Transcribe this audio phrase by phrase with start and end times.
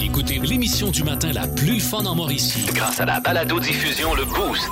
[0.00, 2.66] Écoutez l'émission du matin la plus fun en Mauricie.
[2.72, 4.70] Grâce à la balado-diffusion Le Boost.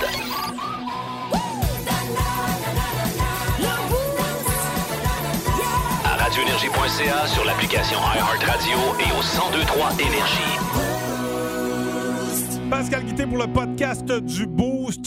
[6.04, 10.58] À radioénergie.ca, sur l'application iHeartRadio et au 1023 Énergie.
[12.70, 14.46] Pascal Guité pour le podcast du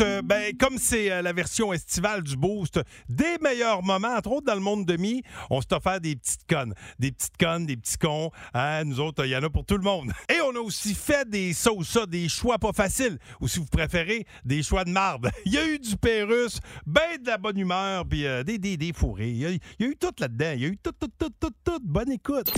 [0.01, 4.45] Euh, Ben, comme c'est euh, la version estivale du Boost, des meilleurs moments, entre autres
[4.45, 6.73] dans le monde de mi, on s'est offert des petites connes.
[6.99, 8.29] Des petites connes, des petits cons.
[8.53, 10.11] Hein, nous autres, il y en a pour tout le monde.
[10.29, 13.17] Et on a aussi fait des ça ça, des choix pas faciles.
[13.39, 15.31] Ou si vous préférez, des choix de marde.
[15.45, 18.77] Il y a eu du Pérus, ben de la bonne humeur, puis euh, des, des,
[18.77, 19.29] des fourrés.
[19.29, 20.51] Il y, a, il y a eu tout là-dedans.
[20.55, 21.79] Il y a eu tout, tout, tout, tout, tout.
[21.83, 22.51] Bonne écoute.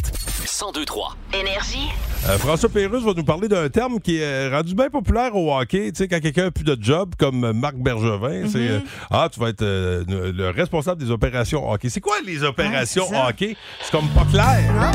[0.44, 1.16] 1023.
[1.34, 1.90] Énergie.
[2.28, 5.92] Euh, François Pérusse va nous parler d'un terme qui est rendu bien populaire au hockey.
[5.92, 9.40] Tu sais, quand quelqu'un n'a plus de job, comme Marc Bergevin, c'est euh, Ah, tu
[9.40, 11.90] vas être euh, le le responsable des opérations hockey.
[11.90, 13.56] C'est quoi les opérations hockey?
[13.82, 14.94] C'est comme pas clair.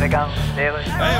[0.00, 0.70] Regarde, Hey,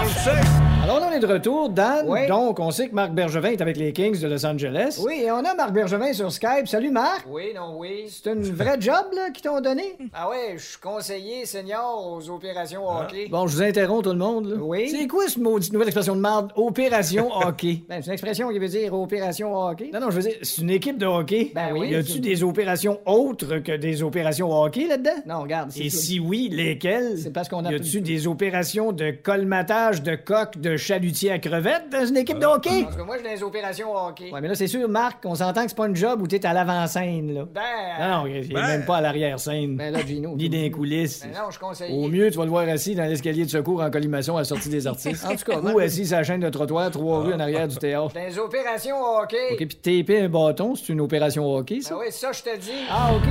[0.00, 0.75] on le sait.
[1.16, 2.04] Est de retour, Dan.
[2.08, 2.26] Oui.
[2.26, 5.00] Donc, on sait que Marc Bergevin est avec les Kings de Los Angeles.
[5.02, 6.66] Oui, et on a Marc Bergevin sur Skype.
[6.66, 7.24] Salut Marc.
[7.30, 8.04] Oui, non, oui.
[8.08, 9.96] C'est une vraie job là qu'ils t'ont donné?
[10.12, 13.28] Ah ouais, je suis conseiller senior aux opérations hockey.
[13.30, 14.56] Bon, je vous interromps tout le monde, là.
[14.58, 14.88] Oui.
[14.88, 16.52] C'est quoi ce maudite nouvelle expression de marde?
[16.56, 17.82] Opération hockey?
[17.88, 19.90] Ben, c'est une expression qui veut dire opération hockey.
[19.92, 21.50] Non, non, je veux dire, c'est une équipe de hockey.
[21.54, 21.90] Ben oui.
[21.90, 25.22] Y a-tu des opérations autres que des opérations hockey là-dedans?
[25.26, 25.96] Non, regarde, Et tout.
[25.96, 27.18] si oui, lesquelles?
[27.18, 30.76] C'est parce qu'on a Y a-tu des opérations de colmatage de coques de
[31.06, 32.82] chalutiers à crevettes dans une équipe de hockey?
[32.84, 34.30] Parce que moi, j'ai des opérations hockey.
[34.32, 36.44] Ouais, mais là, c'est sûr, Marc, on s'entend que c'est pas une job où t'es
[36.44, 37.44] à l'avant-scène, là.
[37.52, 37.60] Ben.
[38.00, 38.66] Non, non, il est Ben.
[38.66, 39.76] même pas à l'arrière-scène.
[39.76, 40.34] Ben là, Gino.
[40.36, 41.20] Ni dans les coulisses.
[41.22, 41.94] Ben non, je suis conseiller.
[41.96, 44.44] Au mieux, tu vas le voir assis dans l'escalier de secours en collimation à la
[44.44, 45.24] sortie des artistes.
[45.26, 47.76] En tout cas, Ou assis sur la chaîne de trottoir, trois rues en arrière du
[47.76, 48.12] théâtre.
[48.14, 49.52] Des opérations hockey.
[49.52, 51.94] OK, puis taper un bâton, c'est une opération hockey, ça?
[51.94, 52.70] Ben oui, ça, je te dis.
[52.90, 53.22] Ah, OK.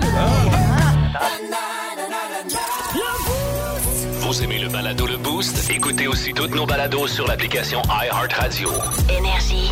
[4.26, 5.70] Vous aimez le balado Le Boost?
[5.70, 8.72] Écoutez aussi toutes nos balados sur l'application iHeartRadio.
[9.08, 9.70] Énergie.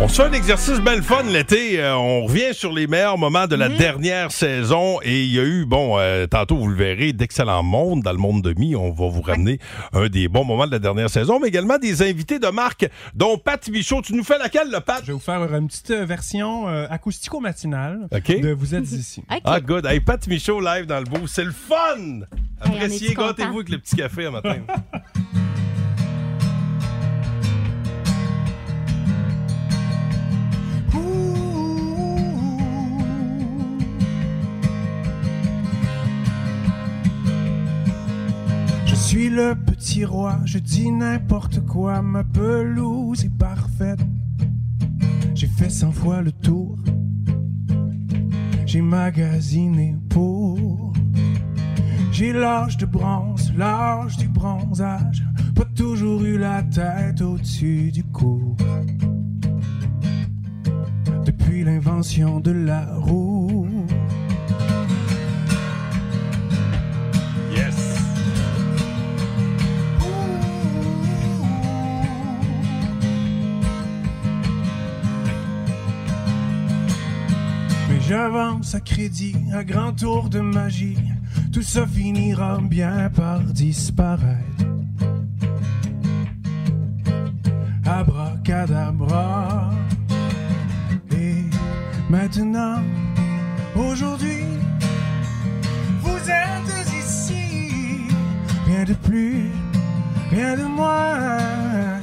[0.00, 1.78] On se fait un exercice bien le fun l'été.
[1.80, 4.98] Euh, on revient sur les meilleurs moments de la dernière saison.
[5.02, 8.18] Et il y a eu, bon, euh, tantôt vous le verrez, d'excellents mondes dans le
[8.18, 8.74] monde de mi.
[8.74, 9.58] On va vous ramener
[9.92, 13.36] un des bons moments de la dernière saison, mais également des invités de marque, dont
[13.38, 14.02] Pat Michaud.
[14.02, 15.00] Tu nous fais laquelle, le Pat?
[15.02, 18.40] Je vais vous faire une petite euh, version euh, acoustico-matinale OK.
[18.40, 19.22] de Vous êtes ici.
[19.30, 19.42] OK.
[19.44, 19.86] Ah, good.
[19.86, 21.26] Hey, Pat Michaud live dans le beau.
[21.26, 22.22] C'est le fun!
[22.60, 23.28] Appréciez, content?
[23.28, 24.56] gâtez-vous avec le petit café un matin.
[39.12, 44.00] suis le petit roi, je dis n'importe quoi, ma pelouse est parfaite.
[45.34, 46.78] J'ai fait cent fois le tour,
[48.64, 50.94] j'ai magasiné pour.
[52.10, 55.22] J'ai l'âge de bronze, l'âge du bronzage,
[55.54, 58.56] pas toujours eu la tête au-dessus du cou.
[61.26, 63.66] Depuis l'invention de la roue.
[78.08, 80.98] J'avance à crédit, à grand tour de magie.
[81.52, 84.64] Tout ça finira bien par disparaître.
[87.84, 89.70] Abracadabra.
[91.10, 91.44] Et
[92.08, 92.82] maintenant,
[93.76, 94.44] aujourd'hui,
[96.00, 98.06] vous êtes ici.
[98.66, 99.50] Rien de plus,
[100.30, 102.00] rien de moins.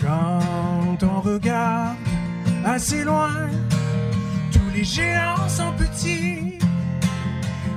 [0.00, 1.96] Quand on regarde
[2.64, 3.48] assez loin,
[4.76, 6.58] les géants sont petits.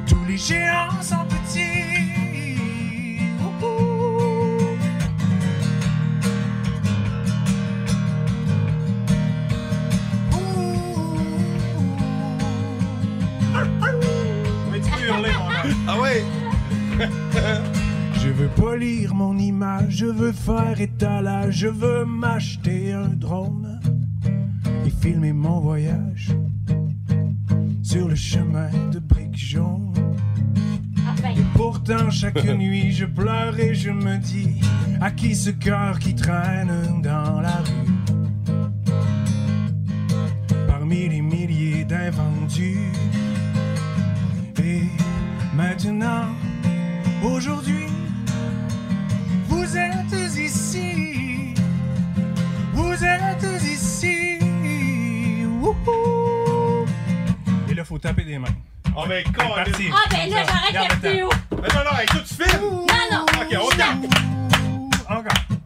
[0.05, 3.21] Tous les géants sont petits.
[3.41, 4.77] Ouhou.
[15.87, 16.23] Ah ouais!
[18.21, 23.79] Je veux polir mon image, je veux faire étalage, je veux m'acheter un drone
[24.85, 26.33] et filmer mon voyage
[27.89, 29.91] sur le chemin de briques jaunes.
[31.25, 34.61] Et pourtant, chaque nuit, je pleure et je me dis
[35.01, 38.53] à qui ce cœur qui traîne dans la rue?
[40.67, 42.91] Parmi les milliers d'invendus.
[44.63, 44.83] Et
[45.55, 46.27] maintenant,
[47.23, 47.78] aujourd'hui,
[58.29, 58.47] des mains.
[58.95, 59.89] Oh, mais parti.
[59.91, 61.29] Ah, ben là, j'arrête la vidéo.
[61.51, 62.61] Mais non, non, hey, toi, tu filmes?
[62.61, 63.25] Non, non.
[63.41, 64.05] Ok, on tape.
[65.09, 65.57] Encore.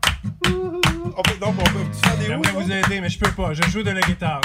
[1.15, 3.53] On peut, donc, on peut faire des J'aimerais vous aider, mais je peux pas.
[3.53, 4.41] Je joue de la guitare.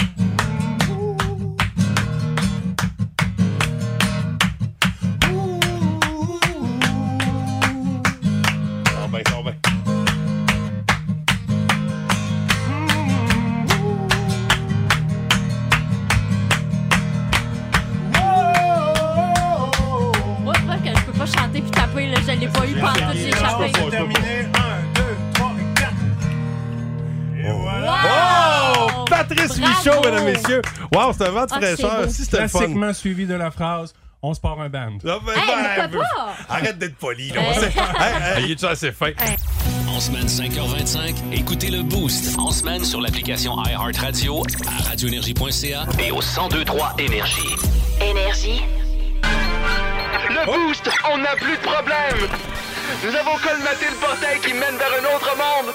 [30.48, 30.62] Messieurs.
[30.94, 32.02] Wow, c'est un vent de Ah, c'est fraîcheur.
[32.04, 32.10] beau.
[32.10, 32.58] Si c'était le fun.
[32.58, 34.98] Classiquement suivi de la phrase On se part un band.
[35.06, 36.34] Ah, ben, Hey, ben, pourquoi pas?
[36.54, 37.40] Arrête d'être poli, là.
[37.48, 39.12] On sait- Hey, hey, il est-tu assez fin?
[39.88, 42.36] En semaine 5h25, écoutez le Boost.
[42.38, 47.54] En semaine sur l'application iHeartRadio, à radioénergie.ca et au 1023 Énergie.
[48.00, 48.62] Énergie.
[50.30, 52.28] Le boost, on n'a plus de problème.
[53.04, 55.74] Nous avons colmaté le portail qui mène vers un autre monde.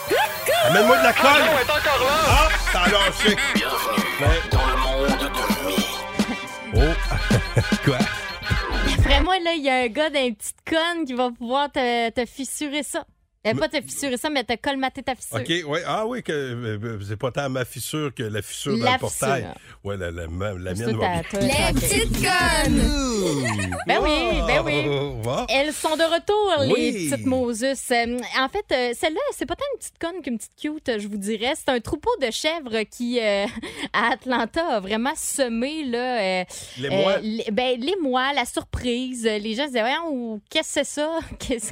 [0.65, 1.27] Amène-moi de la colle.
[1.27, 2.18] Arnaud est encore là.
[2.27, 3.38] Ah, t'as lâché.
[3.56, 5.75] Bienvenue dans le monde de Mi.
[6.75, 6.80] Oh.
[7.86, 7.98] Quoi?
[8.98, 12.25] Après-moi, là, il y a un gars d'un petite conne qui va pouvoir te, te
[12.25, 13.06] fissurer ça.
[13.45, 15.36] Euh, pas te fissurer ça, mais te colmater ta fissure.
[15.38, 15.81] OK, ouais.
[15.86, 19.00] Ah oui, que euh, c'est pas tant ma fissure que la fissure dans La le
[19.00, 19.42] portail.
[19.42, 19.80] fissure.
[19.84, 21.22] Ouais, la, la, la mienne va bien.
[21.30, 23.74] ta- petites connes!
[23.86, 24.86] Ben oui, ben oui.
[24.88, 25.45] Oh, va.
[25.50, 27.10] Elles sont de retour, les Oui.
[27.10, 27.63] petites Moses.
[27.92, 31.00] Euh, en fait, euh, celle-là, c'est pas tant une petite conne qu'une petite cute, euh,
[31.00, 31.54] je vous dirais.
[31.57, 33.46] C'est un troupeau de chèvres qui, euh,
[33.94, 36.44] à Atlanta, a vraiment semé là, euh,
[36.78, 37.18] Les euh, mois.
[37.22, 39.28] les- ben, les mois, la surprise.
[39.28, 41.19] Euh, Les gens se disaient, voyons, qu'est-ce que c'est ça?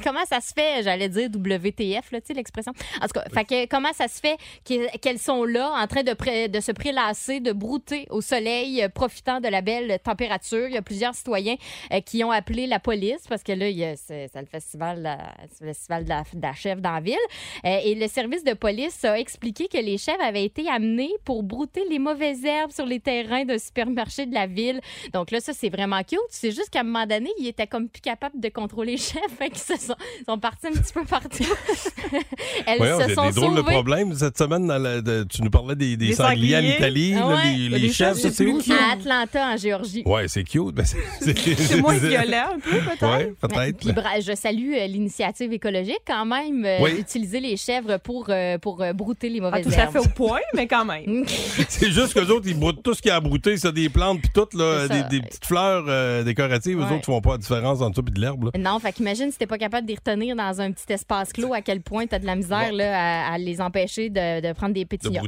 [0.04, 0.82] Comment ça se fait?
[0.82, 1.30] J'allais dire
[1.62, 2.72] WTF, là, tu sais, l'expression.
[3.00, 6.02] En tout cas, fait que, comment ça se fait qu'e- qu'elles sont là, en train
[6.02, 10.66] de, pré- de se prélasser, de brouter au soleil, euh, profitant de la belle température?
[10.68, 11.56] Il y a plusieurs citoyens
[11.92, 14.46] euh, qui ont appelé la police parce que là, il y a- c'est c'est le
[14.46, 17.16] festival, de la- c'est le festival de la, de la chèvre dans la ville.
[17.64, 21.42] Euh, et le service de police a expliqué que les chèvres avaient été amenés pour
[21.42, 24.80] brouter les mauvaises herbes sur les terrains d'un supermarché de la ville.
[25.12, 26.18] Donc là, ça, c'est vraiment cute.
[26.30, 29.28] C'est juste qu'à un moment donné, ils étaient comme plus capables de contrôler les chèvres.
[29.38, 29.94] Fait qu'ils se sont,
[30.26, 31.44] sont partis un petit peu partout.
[32.66, 34.66] Elles Voyons, se sont des drôles de problèmes cette semaine.
[34.66, 36.60] Dans la- de- tu nous parlais des, des Des sangliers en.
[36.60, 37.36] Italie, Ah ouais.
[37.70, 38.58] les, Les chèvres, ça, c'est où?
[38.70, 40.02] À Atlanta, en Géorgie.
[40.04, 40.74] Ouais, c'est cute.
[41.20, 43.16] c'est- moins violent un peu, peut-être.
[43.18, 44.22] Ouais, peut-être.
[44.22, 46.94] Je salue euh, l'initiative écologique quand même euh, Oui.
[46.96, 49.92] d'utiliser les chèvres pour, euh, pour euh, brouter les Pas mauvaises tout à herbes.
[49.92, 51.24] fait au point, mais quand même.
[51.68, 54.30] C'est juste qu'eux autres, ils broutent tout ce qui a brouté, ça, des plantes, puis
[54.34, 55.02] tout, là, ça.
[55.02, 56.78] des, des petites fleurs euh, décoratives.
[56.78, 58.44] Eux autres, ils font pas la différence entre ça et de l'herbe.
[58.44, 58.50] là.
[58.58, 61.41] Non, fait qu'imagine si t'es pas capable de les retenir dans un petit espace clos,
[61.52, 64.74] à quel point t'as de la misère là, à, à les empêcher de, de prendre
[64.74, 65.22] des De pétillons.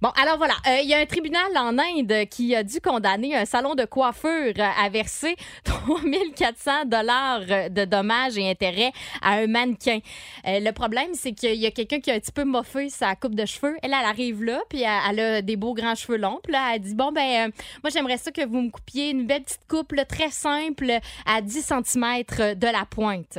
[0.00, 3.36] Bon, alors voilà, Euh, il y a un tribunal en Inde qui a dû condamner
[3.36, 9.98] un salon de coiffure à verser 3400 dollars de dommages et intérêts à un mannequin.
[10.46, 13.14] Euh, le problème, c'est qu'il y a quelqu'un qui a un petit peu moffé sa
[13.16, 13.76] coupe de cheveux.
[13.82, 16.40] Elle, elle arrive là, puis elle, elle a des beaux grands cheveux longs.
[16.42, 17.52] Puis là, elle dit, bon, ben, euh,
[17.82, 20.92] moi, j'aimerais ça que vous me coupiez une belle petite coupe là, très simple
[21.26, 23.38] à 10 cm de la pointe.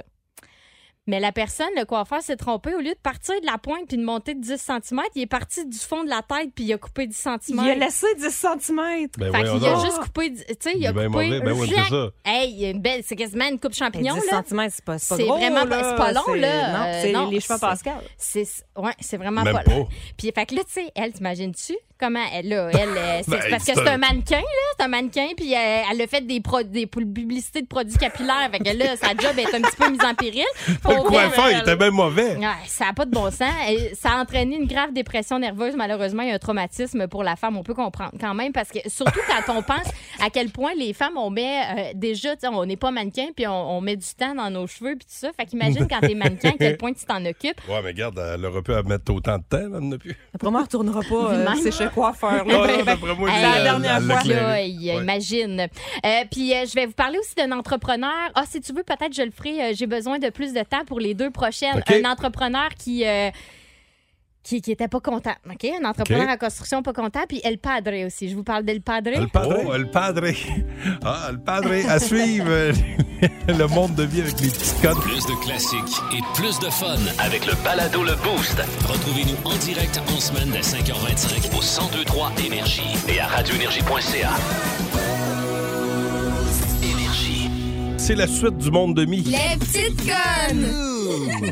[1.06, 2.74] Mais la personne, le coiffeur, s'est trompé.
[2.74, 5.28] Au lieu de partir de la pointe puis de monter de 10 cm, il est
[5.28, 7.40] parti du fond de la tête puis il a coupé 10 cm.
[7.62, 9.08] Il a laissé 10 cm.
[9.18, 11.40] Ben, Fait qu'il a juste coupé, tu sais, il a coupé.
[11.42, 12.10] Ben oui, c'est ça.
[12.24, 14.44] Hey, il y a une belle, c'est quasiment une coupe champignon, 10 là.
[14.48, 15.90] cm, c'est pas, c'est pas C'est vraiment pas- là.
[15.90, 16.72] c'est pas long, C'est- là.
[16.72, 17.96] Non, Euh, c'est non, les cheveux Pascal.
[18.18, 19.88] C'est, ouais, c'est vraiment Même pas, long.
[20.18, 23.50] Puis, fait que là, tu sais, elle, t'imagines-tu comment elle, là, elle, euh, c'est Ben,
[23.50, 24.44] parce que c'est un- mannequin, là,
[24.78, 28.50] c'est un mannequin, puis euh, elle a fait des, pro- des publicités de produits capillaires,
[28.52, 30.44] fait que là, sa job est un petit peu mise en péril.
[30.94, 32.36] Le Pauvre coiffeur, il était bien mauvais.
[32.38, 33.54] Ouais, ça n'a pas de bon sens.
[33.70, 35.76] Et ça a entraîné une grave dépression nerveuse.
[35.76, 37.58] Malheureusement, il y a un traumatisme pour la femme.
[37.58, 39.88] On peut comprendre quand même parce que surtout quand on pense
[40.22, 43.78] à quel point les femmes, on met euh, déjà, on n'est pas mannequin puis on,
[43.78, 45.30] on met du temps dans nos cheveux puis tout ça.
[45.38, 47.60] Fait qu'imagine quand t'es mannequin, à quel point tu t'en occupes.
[47.70, 50.16] Ouais, mais regarde, elle aurait pu mettre autant de temps, là, elle n'a plus.
[50.34, 52.30] Après moi, elle retournera pas euh, c'est chez coiffeur.
[52.32, 52.54] Ah, là.
[52.54, 54.24] non, Ben, ben, moi, la dernière fois.
[54.26, 54.68] Là, Ouais.
[54.70, 55.68] imagine.
[56.06, 58.12] Euh, puis euh, je vais vous parler aussi d'un entrepreneur.
[58.36, 59.74] Ah, si tu veux, peut-être je le ferai.
[59.74, 61.82] J'ai besoin de plus de temps pour les deux prochaines.
[61.88, 63.06] Un entrepreneur qui.
[63.06, 63.30] euh,
[64.44, 65.34] qui, qui était pas content.
[65.50, 65.64] OK?
[65.82, 66.32] Un entrepreneur OK.
[66.32, 67.22] en construction pas content.
[67.30, 68.28] Puis El Padre aussi.
[68.30, 69.12] Je vous parle d'El Padre.
[69.18, 69.58] Le padre.
[69.66, 70.28] Oh, le padre.
[71.06, 71.72] Ah, le padre.
[71.90, 72.50] À suivre
[73.48, 75.00] le monde de vie avec les petites connes.
[75.00, 78.62] Plus de classiques et plus de fun avec le balado Le Boost.
[78.86, 81.62] Retrouvez-nous en direct en semaine dès 5h25 au
[81.94, 84.32] 1023 Énergie et à radioénergie.ca.
[88.06, 89.22] C'est la suite du monde de mi.
[89.22, 90.94] Les petites connes!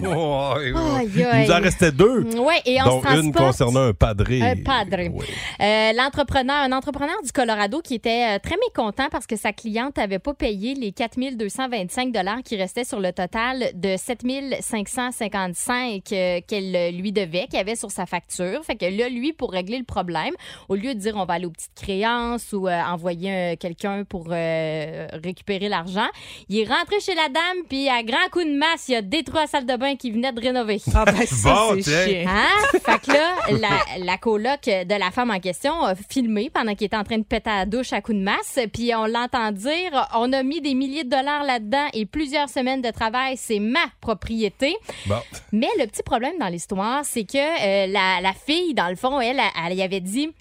[0.05, 2.23] Oh, Il nous en restait deux.
[2.37, 4.41] Oui, et on dont se une concernant un padré.
[4.41, 4.97] Un padre.
[4.99, 9.97] Euh, l'entrepreneur, un entrepreneur du Colorado qui était euh, très mécontent parce que sa cliente
[9.97, 14.21] n'avait pas payé les 4 225 qui restaient sur le total de 7
[14.61, 18.63] 555 euh, qu'elle lui devait, qu'il y avait sur sa facture.
[18.63, 20.33] Fait que là, lui, pour régler le problème,
[20.69, 24.03] au lieu de dire on va aller aux petites créances ou euh, envoyer euh, quelqu'un
[24.03, 26.07] pour récupérer l'argent,
[26.49, 29.39] il est rentré chez la dame puis à grand coup de masse, il a détruit
[29.39, 30.81] la salle de bain qu'il venait de rénover.
[30.93, 32.29] Ah, ben ça, Bon, c'est chiant.
[32.29, 32.79] Hein?
[32.79, 36.87] fait que là, la, la coloc de la femme en question a filmé pendant qu'il
[36.87, 38.59] était en train de péter à la douche à coups de masse.
[38.73, 42.81] Puis on l'entend dire on a mis des milliers de dollars là-dedans et plusieurs semaines
[42.81, 44.75] de travail, c'est ma propriété.
[45.05, 45.19] Bon.
[45.51, 49.19] Mais le petit problème dans l'histoire, c'est que euh, la, la fille, dans le fond,
[49.19, 50.31] elle, elle, elle y avait dit.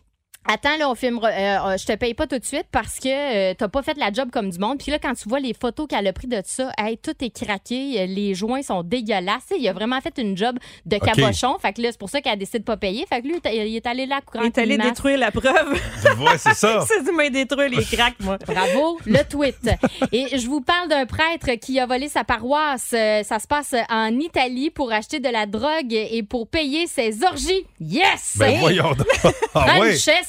[0.47, 1.29] Attends, là, on filmera.
[1.29, 3.09] euh, euh, je te paye pas tout de suite parce que
[3.51, 4.79] euh, t'as pas fait la job comme du monde.
[4.79, 7.29] Puis là, quand tu vois les photos qu'elle a pris de ça, hey, tout est
[7.31, 9.53] craqué, euh, les joints sont dégueulasses.
[9.57, 11.59] Il a vraiment fait une job de cabochon.
[11.59, 13.05] Fait que là, c'est pour ça qu'elle décide de pas payer.
[13.07, 15.73] Fait que lui, il est allé là courant Il est allé détruire la preuve.
[16.19, 16.85] Ouais, c'est ça.
[16.89, 18.39] c'est du main détruire les cracks, moi.
[18.47, 19.71] Bravo, le tweet.
[20.11, 22.89] Et je vous parle d'un prêtre qui a volé sa paroisse.
[22.89, 27.67] Ça se passe en Italie pour acheter de la drogue et pour payer ses orgies.
[27.79, 28.37] Yes!
[28.39, 29.07] Ben voyons donc.
[29.55, 29.79] Ah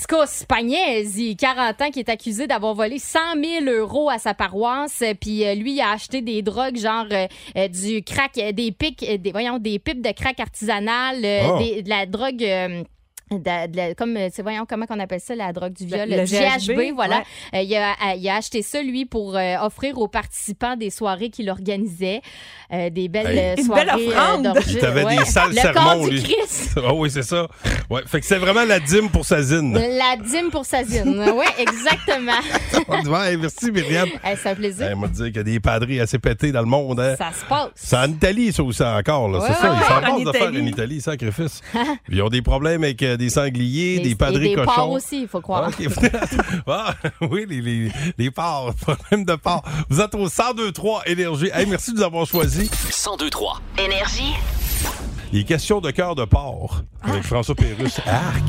[0.09, 0.17] ouais.
[0.17, 3.19] Francesco Spagnesi, 40 ans, qui est accusé d'avoir volé 100
[3.63, 5.03] 000 euros à sa paroisse.
[5.19, 7.27] Puis euh, lui, il a acheté des drogues, genre euh,
[7.57, 11.57] euh, du crack, des pics, des, voyons, des pipes de crack artisanal, Oh.
[11.59, 12.85] des- de la drogue.
[13.31, 16.09] De- de la- comme, euh, c'est- voyons, comment on appelle ça, la drogue du viol?
[16.09, 17.17] Le- le GHB, GHB, voilà.
[17.53, 17.59] ouais.
[17.59, 20.89] Euh, il, a, euh, il a acheté ça, lui, pour euh, offrir aux participants des
[20.89, 22.21] soirées qu'il organisait.
[22.73, 23.59] Euh, des belles Hey.
[23.59, 24.43] Une soirées belle offrande.
[24.43, 24.69] d'orgie.
[24.75, 25.17] Il t'avait Ouais.
[25.17, 26.23] des sales Le corps sermons, du lui.
[26.23, 26.79] Christ.
[26.87, 27.47] Ah oui, c'est ça.
[27.89, 28.01] Ouais.
[28.05, 29.73] Fait que c'est vraiment la dîme pour sa zine.
[29.73, 31.21] La dîme pour sa zine.
[31.35, 32.31] Oui, exactement.
[33.11, 34.07] Ouais, merci, Myriam.
[34.23, 34.87] Hey, c'est un plaisir.
[34.89, 36.99] Elle m'a dit qu'il y a des padris assez pétés dans le monde.
[36.99, 37.15] Hein.
[37.17, 37.69] Ça se passe.
[37.75, 39.29] C'est en Italie, ça aussi, encore.
[39.47, 39.71] C'est ça.
[39.71, 40.61] ouais, Ils s'en en faire Italie.
[40.61, 41.61] en Italie, sacrifice.
[42.09, 45.27] Ils ont des problèmes avec euh, des sangliers, des padris et des porcs aussi, il
[45.27, 45.69] faut croire.
[45.69, 45.87] OK.
[46.67, 49.63] Ah, oui, les, les, les porcs, problème de porcs.
[49.89, 51.49] Vous êtes au 1023 Énergie.
[51.53, 52.69] Hey, merci de nous avoir choisis.
[53.05, 53.61] 1023.
[53.77, 54.33] Énergie.
[55.33, 57.99] Il est question de cœur de porc avec François Pérusse.
[58.05, 58.43] Arc.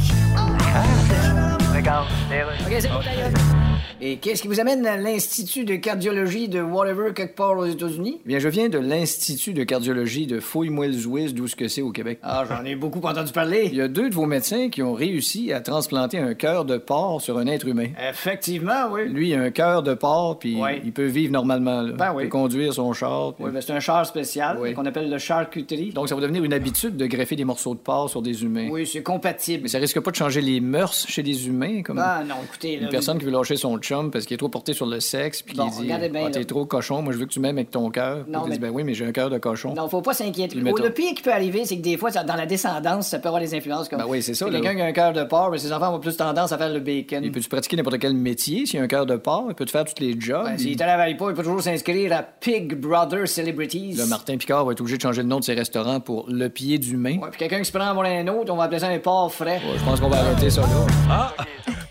[1.78, 3.71] OK, c'est bon, d'ailleurs.
[4.04, 8.20] Et qu'est-ce qui vous amène à l'Institut de cardiologie de whatever quelque part aux États-Unis?
[8.26, 12.18] Bien, je viens de l'Institut de cardiologie de Fouille-moi-le-Zouiz, d'où ce que c'est au Québec.
[12.24, 13.68] Ah, j'en ai beaucoup entendu parler.
[13.70, 16.78] Il y a deux de vos médecins qui ont réussi à transplanter un cœur de
[16.78, 17.90] porc sur un être humain.
[18.10, 19.08] Effectivement, oui.
[19.08, 21.82] Lui, il a un cœur de porc, puis il peut vivre normalement.
[21.82, 21.92] là.
[21.92, 22.24] Ben oui.
[22.24, 23.34] Il peut conduire son char.
[23.34, 24.74] puis- Oui, ben c'est un char spécial Oui.
[24.74, 25.90] qu'on appelle le charcuterie.
[25.90, 28.68] Donc, ça va devenir une habitude de greffer des morceaux de porc sur des humains.
[28.68, 29.62] Oui, c'est compatible.
[29.62, 32.78] Mais ça risque pas de changer les mœurs chez les humains, comme Ah non, écoutez,
[32.78, 35.00] là, une personne qui veut lâcher son chum parce qu'il est trop porté sur le
[35.00, 37.40] sexe, puis Bon, qui dit bien, Ah, t'es trop cochon, moi je veux que tu
[37.40, 38.24] m'aimes avec ton cœur.
[38.28, 39.74] Non, mais- dit ben oui, mais j'ai un cœur de cochon.
[39.74, 40.56] Non, faut pas s'inquiéter.
[40.58, 43.08] Oh, mettons- Le pire qui peut arriver, c'est que des fois, ça- dans la descendance,
[43.08, 43.98] ça peut avoir des influences comme.
[43.98, 44.48] Ben oui, c'est ça.
[44.50, 46.72] Quelqu'un qui a un cœur de porc, mais ses enfants ont plus tendance à faire
[46.72, 47.22] le bacon.
[47.24, 49.46] Il peut-tu pratiquer n'importe quel métier s'il a un cœur de porc?
[49.48, 50.44] Il peut te faire tous les jobs?
[50.44, 53.92] Ben, S'il travaille pas, il peut toujours s'inscrire à Pig Brother Celebrities.
[53.94, 56.48] Là, Martin Picard va être obligé de changer le nom de ses restaurants pour Le
[56.48, 57.18] Pied d'Humain.
[57.18, 59.32] Ouais, puis quelqu'un qui se prend pour un autre, on va appeler ça un porc
[59.32, 59.56] frais.
[59.64, 60.66] Ouais, je pense qu'on va arrêter ça là.
[61.10, 61.32] Ah!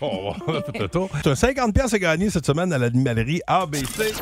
[0.02, 1.08] Bon, on va faire le tour.
[1.22, 4.12] C'est un 50$ piastres à gagner cette semaine à l'animalerie ABC.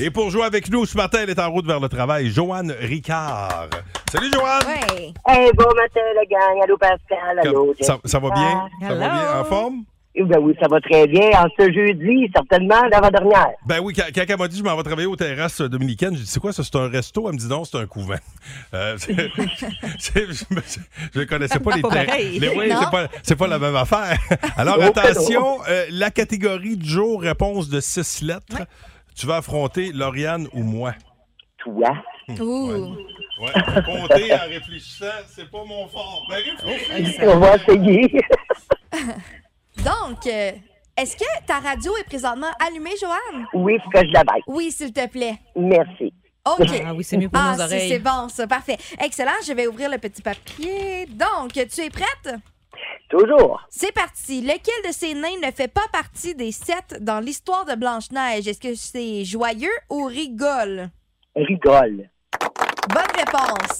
[0.00, 2.74] Et pour jouer avec nous ce matin, elle est en route vers le travail, Joanne
[2.80, 3.68] Ricard.
[4.10, 4.62] Salut Joanne!
[4.66, 5.12] Ouais.
[5.28, 6.64] Hey, bon matin, la gang.
[6.64, 7.38] Allô, Pascal.
[7.38, 8.68] Allô, Ça, ça va bien?
[8.80, 9.40] Ça va bien?
[9.40, 9.84] En forme?
[10.14, 11.30] Ben oui, ça va très bien.
[11.30, 13.48] En ce jeudi, certainement, l'avant-dernière.
[13.66, 16.22] Ben oui, quand, quand elle m'a dit je m'en vais travailler aux terrasses dominicaines, j'ai
[16.24, 16.62] dit c'est quoi ça?
[16.62, 17.26] C'est un resto?
[17.28, 18.14] Elle me dit non, c'est un couvent.
[18.74, 19.30] Euh, c'est-
[19.98, 20.26] c'est-
[21.14, 22.38] je ne connaissais pas les Pas pareil.
[22.40, 24.18] Mais oui, c'est pas, c'est pas la même affaire.
[24.56, 28.66] Alors Oh, attention, euh, la catégorie du jour, réponse de six lettres.
[29.16, 30.92] Tu vas affronter Lauriane ou moi?
[31.58, 31.90] Toi.
[32.28, 32.96] Ouh.
[33.40, 33.50] Ouais,
[33.84, 36.26] compter en réfléchissant, c'est pas mon fort.
[36.28, 37.18] Ben, réfléchis.
[37.22, 38.20] On va essayer.
[39.84, 40.52] Donc, euh,
[40.96, 43.46] est-ce que ta radio est présentement allumée, Joanne?
[43.54, 44.42] Oui, faut que je la baille.
[44.46, 45.38] Oui, s'il te plaît.
[45.56, 46.12] Merci.
[46.44, 46.82] OK.
[46.84, 47.88] Ah oui, c'est mieux pour Ah, nos oreilles.
[47.88, 48.76] c'est bon, ça, parfait.
[49.00, 51.06] Excellent, je vais ouvrir le petit papier.
[51.06, 52.34] Donc, tu es prête?
[53.08, 53.60] Toujours.
[53.70, 54.40] C'est parti.
[54.40, 58.48] Lequel de ces nains ne fait pas partie des sept dans l'histoire de Blanche-Neige?
[58.48, 60.88] Est-ce que c'est joyeux ou rigole?
[61.36, 62.08] Rigole.
[62.88, 63.78] Bonne réponse.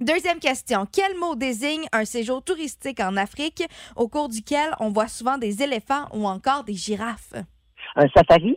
[0.00, 0.86] Deuxième question.
[0.90, 3.62] Quel mot désigne un séjour touristique en Afrique
[3.96, 7.34] au cours duquel on voit souvent des éléphants ou encore des girafes?
[7.96, 8.56] Un safari?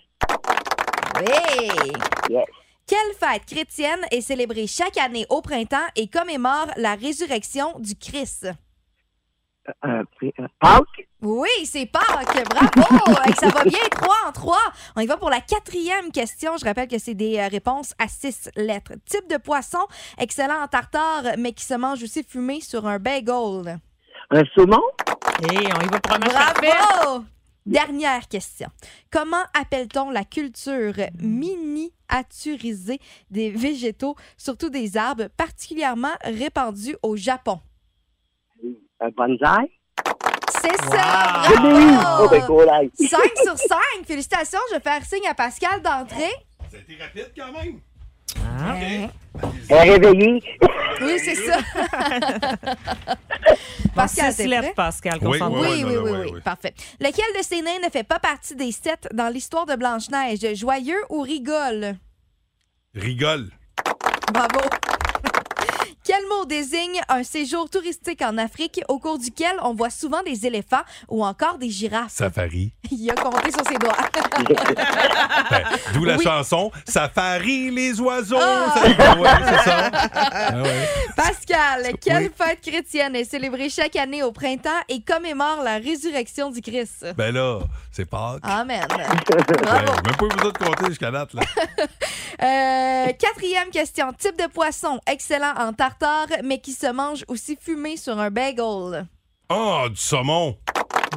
[1.17, 1.69] Oui!
[2.29, 2.45] Yes.
[2.87, 8.47] Quelle fête chrétienne est célébrée chaque année au printemps et commémore la résurrection du Christ?
[9.81, 11.07] Un, un Pâques?
[11.21, 12.43] Oui, c'est Pâques.
[12.49, 13.33] Bravo!
[13.39, 14.57] Ça va bien, 3 en 3.
[14.97, 16.57] On y va pour la quatrième question.
[16.57, 18.93] Je rappelle que c'est des euh, réponses à six lettres.
[19.05, 19.85] Type de poisson,
[20.17, 23.79] excellent en tartare, mais qui se mange aussi fumé sur un bagel.
[24.31, 24.81] Un saumon?
[25.43, 26.19] Et on y va pour un.
[26.19, 27.25] Bravo!
[27.65, 28.67] Dernière question.
[29.09, 32.99] Comment appelle-t-on la culture miniaturisée
[33.31, 37.61] des végétaux, surtout des arbres, particulièrement répandue au Japon?
[39.01, 39.67] Un bonsaï?
[40.61, 41.43] C'est ça!
[41.49, 42.45] Oh, ben, Bravo!
[42.47, 42.89] cool, hey.
[43.07, 43.77] 5 sur 5!
[44.05, 46.31] Félicitations, je vais faire signe à Pascal d'entrée.
[46.71, 47.79] Ça a été rapide quand même.
[49.69, 50.41] Un réveillé?
[51.01, 51.57] Oui, c'est ça.
[53.95, 54.73] Pascal, t'es lettres?
[54.75, 55.69] Pascal, Oui, concentre-toi.
[55.69, 56.41] oui, oui, Non, oui, non, oui, oui, oui.
[56.41, 56.73] Parfait.
[56.99, 60.55] Lequel de ces nains ne fait pas partie des sept dans l'histoire de Blanche-Neige?
[60.55, 61.95] Joyeux ou rigole?
[62.95, 63.49] Rigole.
[64.31, 64.59] Bravo.
[66.03, 70.45] Quel mot désigne un séjour touristique en Afrique au cours duquel on voit souvent des
[70.45, 72.11] éléphants ou encore des girafes?
[72.11, 72.73] Safari.
[72.91, 73.95] Il a compté sur ses doigts.
[75.49, 76.23] Ben, D'où la Oui.
[76.23, 78.37] chanson Safari les oiseaux.
[78.39, 78.73] Ah!
[78.73, 79.91] Ça- ouais, c'est ça.
[80.13, 80.89] Ah ouais.
[81.15, 86.61] Pascal, quelle fête chrétienne est célébrée chaque année au printemps et commémore la résurrection du
[86.61, 87.05] Christ?
[87.15, 87.59] Ben là,
[87.91, 88.41] c'est Pâques.
[88.43, 88.85] Amen.
[88.89, 89.07] Ben,
[89.61, 89.93] Bravo.
[90.03, 91.33] même pas besoin de compter jusqu'à date.
[91.33, 91.41] Là.
[92.41, 94.11] Euh, quatrième question.
[94.13, 99.07] Type de poisson excellent en tartare, mais qui se mange aussi fumé sur un bagel.
[99.49, 100.57] Oh, du saumon.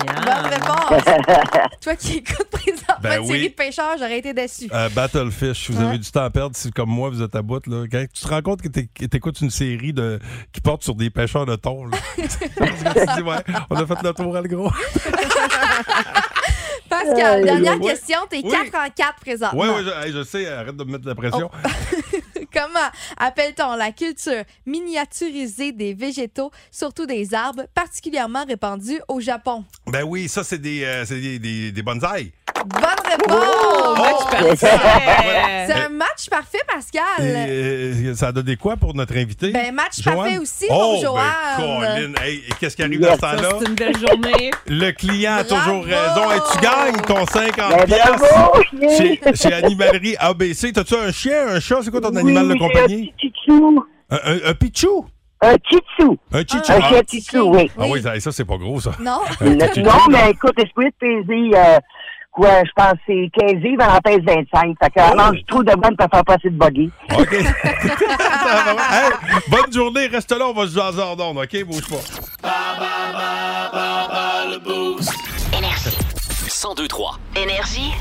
[0.04, 1.04] Bonne réponse.
[1.80, 3.37] Toi qui écoutes présentement Ben une oui.
[3.38, 4.68] série de pêcheurs, j'aurais été déçu.
[4.73, 7.66] Euh, Battlefish, vous avez du temps à perdre, si comme moi, vous êtes à bout.
[7.66, 7.85] Là.
[7.90, 10.18] Quand tu te rends compte que t'é- que t'écoutes une série de,
[10.52, 11.87] qui porte sur des pêcheurs de thon.
[11.87, 11.97] là.
[12.18, 13.37] Dis, ouais,
[13.71, 14.71] on a fait le tour à le gros.
[16.88, 18.18] Pascal, dernière question.
[18.28, 18.50] T'es Oui.
[18.71, 19.61] 4 en 4 présentement.
[19.61, 21.50] Ouais, ouais, je, sais, arrête de me mettre de la pression.
[22.56, 22.88] Comment
[23.19, 29.64] appelle-t-on la culture miniaturisée des végétaux, surtout des arbres, particulièrement répandue au Japon?
[29.86, 32.30] Ben oui, ça, c'est des, euh, c'est des, des, des bonsaïs.
[32.64, 33.47] Bonne réponse!
[33.58, 35.66] Oh, match parfait!
[35.66, 37.02] C'est un match parfait, Pascal.
[37.21, 39.50] Et, euh, ça a donné quoi pour notre invité?
[39.50, 40.16] Ben, match Joanne?
[40.16, 42.12] parfait aussi oh, pour Ben, Joanne.
[42.14, 43.49] Colin, hey, et qu'est-ce qui arrive dans ce temps-là?
[43.60, 44.50] C'est une belle journée.
[44.69, 45.82] Le client a Bravo!
[45.82, 46.32] toujours raison.
[46.32, 48.62] Et tu gagnes ton 50 Ben, bravo!
[48.62, 50.73] piastres chez, chez Animalerie ABC.
[50.73, 51.80] T'as-tu un chien, un chat?
[51.84, 53.15] C'est quoi ton Oui, animal de j'ai compagnie?
[53.49, 53.85] Un.
[54.11, 55.06] Un, un, un pichou?
[55.43, 56.17] Un tchitchou.
[56.32, 56.73] Un chichou?
[56.73, 57.02] Un Ah.
[57.09, 57.71] chien oui.
[57.78, 58.93] Ah oui, ça, c'est pas gros, ça.
[59.00, 59.21] Non.
[59.41, 61.78] Non, mais écoute, esprit de peser, euh,
[62.32, 64.75] quoi, je pense que c'est 15 livres, elle en pèse 25.
[64.82, 65.17] Fait qu'elle Oh.
[65.17, 66.91] mange trop de bonnes pour faire passer de buggy.
[67.19, 67.37] OK.
[68.49, 69.11] Hey,
[69.49, 70.06] bonne journée.
[70.06, 71.65] Reste là, on va se jaser d'onde, OK?
[71.65, 71.97] Bouge pas.
[74.49, 75.13] le boost.
[75.52, 75.97] Énergie.
[76.47, 77.19] 1023.
[77.37, 77.93] Énergie.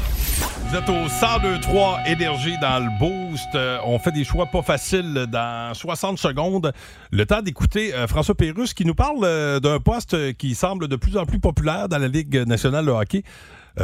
[0.68, 3.56] Vous êtes au 1023 Énergie dans le Boost.
[3.56, 6.74] Euh, on fait des choix pas faciles dans 60 secondes.
[7.12, 10.96] Le temps d'écouter euh, François Pérusse qui nous parle euh, d'un poste qui semble de
[10.96, 13.24] plus en plus populaire dans la Ligue nationale de hockey,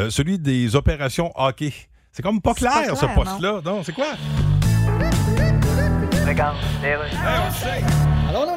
[0.10, 1.74] celui des opérations hockey.
[2.12, 3.62] C'est comme pas clair, ce poste-là.
[3.64, 4.14] Non, c'est quoi?
[6.28, 8.11] Regarde, on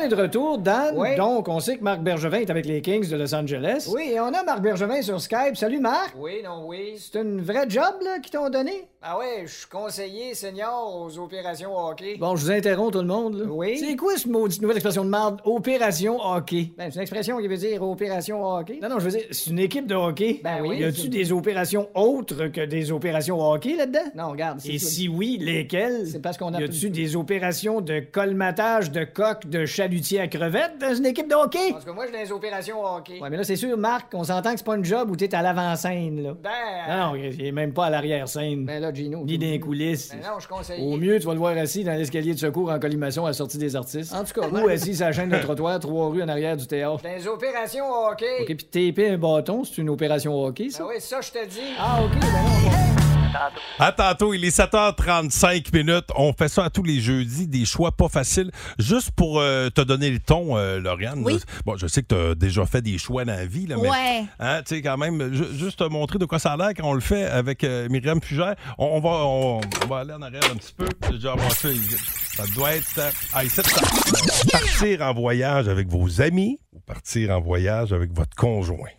[0.04, 0.94] est de retour, Dan.
[1.16, 3.88] Donc, on sait que Marc Bergevin est avec les Kings de Los Angeles.
[3.92, 5.56] Oui, et on a Marc Bergevin sur Skype.
[5.56, 6.14] Salut Marc.
[6.18, 6.96] Oui, non, oui.
[6.98, 8.88] C'est une vraie job là, qu'ils t'ont donné?
[9.06, 12.16] Ah ouais, je suis conseiller senior aux opérations hockey.
[12.18, 13.38] Bon, je vous interromps tout le monde.
[13.38, 13.44] Là.
[13.46, 13.76] Oui.
[13.78, 15.40] C'est quoi ce maudite nouvelle expression de marde?
[15.44, 16.72] Opération hockey?
[16.78, 18.78] Ben, c'est une expression qui veut dire opération hockey.
[18.80, 20.40] Non, non, je veux dire, c'est une équipe de hockey.
[20.42, 20.78] Ben oui.
[20.78, 24.10] Y a-tu des opérations autres que des opérations hockey là-dedans?
[24.14, 24.60] Non, regarde.
[24.64, 26.06] Et si oui, lesquelles?
[26.06, 29.66] C'est parce qu'on a Y a-tu des opérations de colmatage de coques de
[30.18, 31.70] à crevettes dans une équipe de hockey?
[31.72, 33.20] Parce que moi, je dans les opérations hockey.
[33.20, 35.34] Ouais, mais là, c'est sûr, Marc, on s'entend que c'est pas une job où t'es
[35.34, 36.34] à l'avant-scène, là.
[36.42, 36.50] Ben.
[36.88, 38.64] Non, non, il est même pas à l'arrière-scène.
[38.64, 39.24] Ben là, Gino.
[39.24, 40.10] Ni dans les coulisses.
[40.10, 40.82] Ben non, je suis conseiller.
[40.84, 43.34] Au mieux, tu vas le voir assis dans l'escalier de secours en collimation à la
[43.34, 44.14] sortie des artistes.
[44.14, 46.66] En tout cas, Ou assis sur la chaîne de trottoir, trois rues en arrière du
[46.66, 47.02] théâtre.
[47.02, 48.42] Dans les opérations hockey.
[48.42, 50.84] OK, puis taper un bâton, c'est une opération hockey, ça?
[50.84, 51.74] Ben oui, ça, je te dis.
[51.78, 52.93] Ah, ok, ben non.
[53.78, 56.06] À tantôt, il est 7h35 minutes.
[56.16, 58.50] On fait ça à tous les jeudis, des choix pas faciles.
[58.78, 61.22] Juste pour euh, te donner le ton, euh, Lauriane.
[61.24, 61.34] Oui.
[61.34, 63.76] là, bon, je sais que tu as déjà fait des choix dans la vie, là,
[63.80, 64.24] mais Ouais.
[64.40, 66.88] hein, tu sais, quand même, ju- juste te montrer de quoi ça a l'air quand
[66.88, 68.54] on le fait avec euh, Myriam Fugère.
[68.78, 70.86] On, on va, on, on va aller en arrière un petit peu.
[71.02, 71.68] Ça.
[72.36, 73.00] Ça doit être.
[73.32, 73.80] ah, ici, ça.
[74.50, 78.90] Partir en voyage avec vos amis, partir en voyage avec votre conjoint?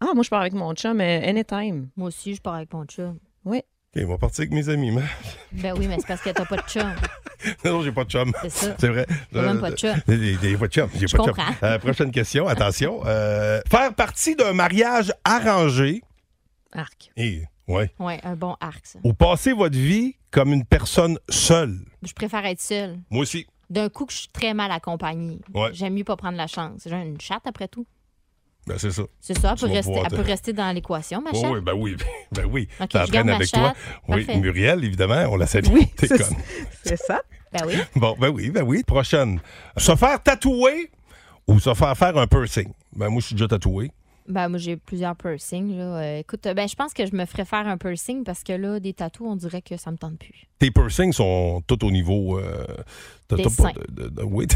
[0.00, 1.88] Ah, moi, je pars avec mon chum euh, anytime.
[1.96, 3.18] Moi aussi, je pars avec mon chum.
[3.44, 3.62] Oui.
[3.96, 4.90] OK, on va partir avec mes amis.
[4.92, 5.02] mais-
[5.52, 6.92] Ben oui, mais c'est parce que t'as pas de chum.
[7.64, 8.32] non, j'ai pas de chum.
[8.42, 8.76] C'est ça.
[8.78, 9.06] C'est vrai.
[9.32, 9.96] T'as même pas de chum.
[10.06, 10.88] J'ai j'ai pas de chum.
[10.94, 11.34] J'ai pas de chum.
[11.64, 13.00] Euh, prochaine question, attention.
[13.06, 16.02] Euh, faire partie d'un mariage arrangé.
[16.72, 17.10] Arc.
[17.16, 17.92] Et, ouais.
[17.98, 19.00] Ouais, un bon arc, ça.
[19.02, 21.80] Ou passer votre vie comme une personne seule.
[22.02, 22.96] Je préfère être seule.
[23.10, 23.46] Moi aussi.
[23.70, 25.40] D'un coup que je suis très mal accompagnée.
[25.52, 25.70] Ouais.
[25.72, 26.82] J'aime mieux pas prendre la chance.
[26.86, 27.86] J'ai une chatte après tout.
[28.70, 29.02] Ben, c'est ça.
[29.20, 31.50] C'est ça, elle peut, rester, pouvoir elle te- peut rester dans l'équation, ma Oh, chatte.
[31.52, 31.96] oui, ben oui,
[32.32, 32.68] ben oui.
[32.80, 33.74] Ok, T'entraînes je garde ma avec toi.
[34.08, 34.26] Oui.
[34.38, 35.78] Muriel, évidemment, on la salue.
[35.96, 36.36] T'es conne.
[36.84, 37.20] C'est ça.
[37.52, 37.74] Ben oui.
[37.96, 38.82] Bon, ben oui, ben oui.
[38.84, 39.40] Prochaine.
[39.76, 40.90] Se faire tatouer
[41.48, 42.72] ou se faire faire un piercing?
[42.94, 43.90] Ben moi, je suis déjà tatoué.
[44.30, 45.76] Ben, moi, j'ai plusieurs piercings.
[45.76, 45.84] Là.
[45.84, 48.78] Euh, écoute, ben, je pense que je me ferais faire un piercing parce que là,
[48.80, 50.46] des tatous, on dirait que ça me tente plus.
[50.58, 52.38] Tes piercings sont tout au niveau...
[52.38, 52.64] Euh,
[53.28, 53.72] t'as- Des t'as pas seins.
[53.88, 54.46] de- de- de- oui.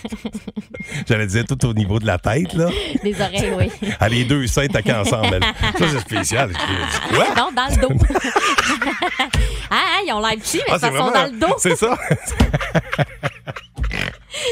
[1.08, 2.68] J'allais dire tout au niveau de la tête, là.
[3.02, 3.70] Les oreilles, oui.
[4.00, 5.34] Ah, les deux seins taqués ensemble.
[5.34, 5.42] elle.
[5.42, 6.52] Ça, c'est spécial.
[7.14, 7.26] Quoi?
[7.36, 8.04] Non, dans le dos.
[9.70, 11.54] ah, ah, ils ont l'air petits, mais Ah, sont vraiment- dans le dos.
[11.58, 11.96] C'est ça?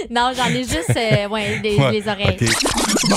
[0.10, 2.36] Non, j'en ai juste euh, ouais, les, Ouais, les oreilles.
[2.40, 3.08] OK.
[3.08, 3.16] Bon,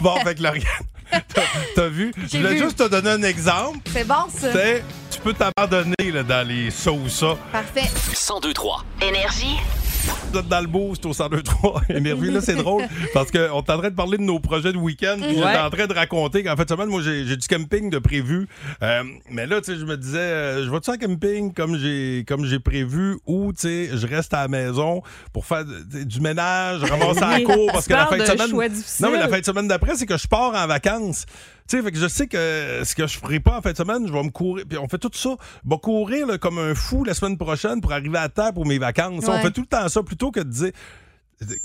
[0.02, 0.64] bon fait que Lauriane,
[1.10, 1.42] t'as-
[1.74, 2.12] t'as vu?
[2.16, 2.64] Je J'ai voulais vu.
[2.64, 3.78] juste te donner un exemple.
[3.92, 4.48] C'est bon, ça.
[4.50, 7.36] Tu sais, tu peux t'abandonner là, dans les ça ou ça.
[7.52, 7.88] Parfait.
[8.10, 8.84] 1023.
[9.02, 9.56] Énergie.
[10.32, 12.30] Vous êtes dans le boost au 1023 Énergie.
[12.30, 15.16] Là, c'est drôle parce qu'on est en train de parler de nos projets de week-end.
[15.20, 17.98] Puis j'étais en train de raconter qu'en fait, semaine, moi, j'ai j'ai du camping de
[17.98, 18.48] prévu.
[18.82, 22.24] Euh, mais là, tu sais, je me disais, euh, je vais-tu en camping comme j'ai
[22.26, 26.04] comme j'ai prévu ou, tu sais, je reste à la maison pour faire tu sais,
[26.04, 28.48] du ménage, ramasser à la cour parce que la fin de semaine.
[28.48, 29.06] choix difficile.
[29.06, 31.26] Non, mais la fin de semaine d'après, c'est que je pars en vacances.
[31.68, 33.76] Tu sais, fait que je sais que ce que je ferai pas en fin de
[33.76, 34.64] semaine, je vais me courir.
[34.68, 35.36] Puis on fait tout ça.
[35.64, 38.66] Je vais courir là, comme un fou la semaine prochaine pour arriver à temps pour
[38.66, 39.24] mes vacances.
[39.28, 40.70] On fait tout le temps ça plutôt que de dire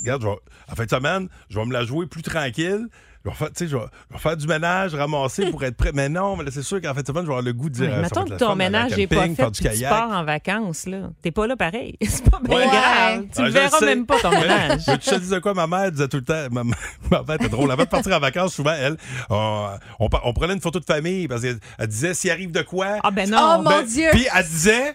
[0.00, 0.28] Regarde, vais-
[0.70, 2.88] en fin de semaine, je vais me la jouer plus tranquille.
[3.24, 5.76] Je vais, faire, tu sais, je vais- je vais faire du ménage, ramasser pour être
[5.76, 5.92] prêt.
[5.94, 7.88] Mais non, mais là, c'est sûr qu'en semaine, je vais avoir le goût de dire
[7.92, 11.10] ah, ça mettons que ton ménage n'est pas fait tu pars en vacances, là.
[11.22, 11.96] T'es pas là pareil.
[12.02, 12.66] C'est pas bien Ouais.
[12.66, 13.22] grave.
[13.32, 13.84] Tu Ah, ne je verras sais.
[13.86, 14.80] même pas ton Mais- ménage.
[14.88, 15.54] mais tu te dis de quoi?
[15.54, 16.46] Ma mère disait tout le temps.
[16.50, 16.62] Ma,
[17.10, 17.70] ma mère était drôle.
[17.70, 18.96] Avant de partir en vacances, souvent, elle,
[19.30, 19.68] on,
[20.00, 22.96] on, prenait une photo de famille parce qu'elle elle disait s'il arrive de quoi?
[23.04, 23.38] Ah ben non.
[23.40, 24.08] Oh, mon Ben, Dieu.
[24.12, 24.94] Puis elle disait.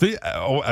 [0.00, 0.18] Tu sais,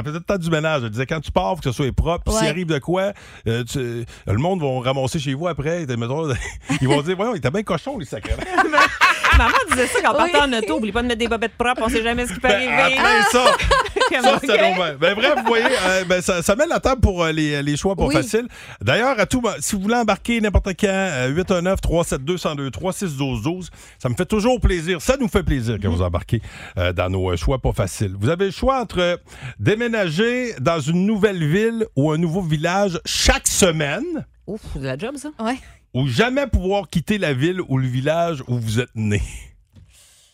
[0.05, 0.83] tout le temps du ménage.
[0.85, 2.25] Elle disait quand tu pars, faut que ce soit propre.
[2.25, 2.49] Puis s'il Ouais.
[2.51, 3.12] arrive de quoi,
[3.47, 5.85] euh, tu- le monde va ramasser chez vous après.
[5.87, 6.29] Mettons,
[6.81, 8.35] ils vont dire Voyons, il était bien cochon, les sacrés.
[9.38, 10.31] Maman disait ça quand on Oui.
[10.33, 10.77] partait en auto.
[10.79, 11.83] Oublie pas de mettre des bobettes propres.
[11.85, 12.98] On sait jamais ce qui peut Ben, arriver.
[12.98, 13.44] après ça,
[14.22, 14.40] ça, Ok.
[14.46, 14.96] c'est normal.
[15.01, 17.77] Ben, bref, vous voyez, euh, ben, ça, ça met la table pour euh, les, les
[17.77, 18.14] choix pas Oui.
[18.14, 18.48] faciles.
[18.83, 24.27] D'ailleurs, à tout, si vous voulez embarquer n'importe quand, euh, 819-372-1023, 612-12, ça me fait
[24.27, 25.01] toujours plaisir.
[25.01, 25.81] Ça nous fait plaisir Mhm.
[25.81, 26.42] que vous embarquez
[26.77, 28.14] euh, dans nos euh, choix pas faciles.
[28.18, 29.16] Vous avez le choix entre euh,
[29.59, 34.96] déménager dans une nouvelle ville ou un nouveau village chaque semaine Ouf, c'est de la
[34.96, 35.29] job, ça.
[35.44, 35.59] Ouais.
[35.94, 39.22] Ou jamais pouvoir quitter la ville ou le village où vous êtes né.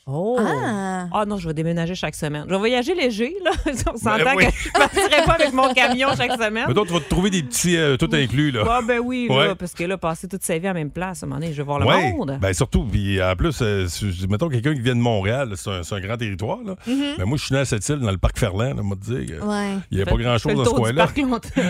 [0.06, 0.36] Oh.
[0.38, 1.06] Ah.
[1.12, 2.44] Ah non, je vais déménager chaque semaine.
[2.46, 3.52] Je vais voyager léger, là.
[3.94, 4.46] On s'entend Ben oui.
[4.46, 6.66] que je partirai pas avec mon camion chaque semaine.
[6.68, 8.64] Mais toi, tu vas te trouver des petits euh, tout inclus, là.
[8.68, 9.48] Ah ben oui, Ouais.
[9.48, 11.40] là, parce que là, passer toute sa vie à la même place, à un moment
[11.40, 12.12] donné, je vais voir le Ouais.
[12.12, 12.36] monde.
[12.40, 16.00] Ben surtout, puis en plus, euh, si- mettons quelqu'un qui vient de Montréal, c'est un,
[16.00, 16.58] grand territoire.
[16.64, 16.74] Là.
[16.86, 17.14] Mm-hmm.
[17.18, 19.10] Mais moi, je suis né à cette île, dans le parc Ferland, là, moi, te
[19.10, 19.42] dire.
[19.46, 19.74] Ouais.
[19.90, 21.08] Il n'y a pas grand-chose dans ce coin-là.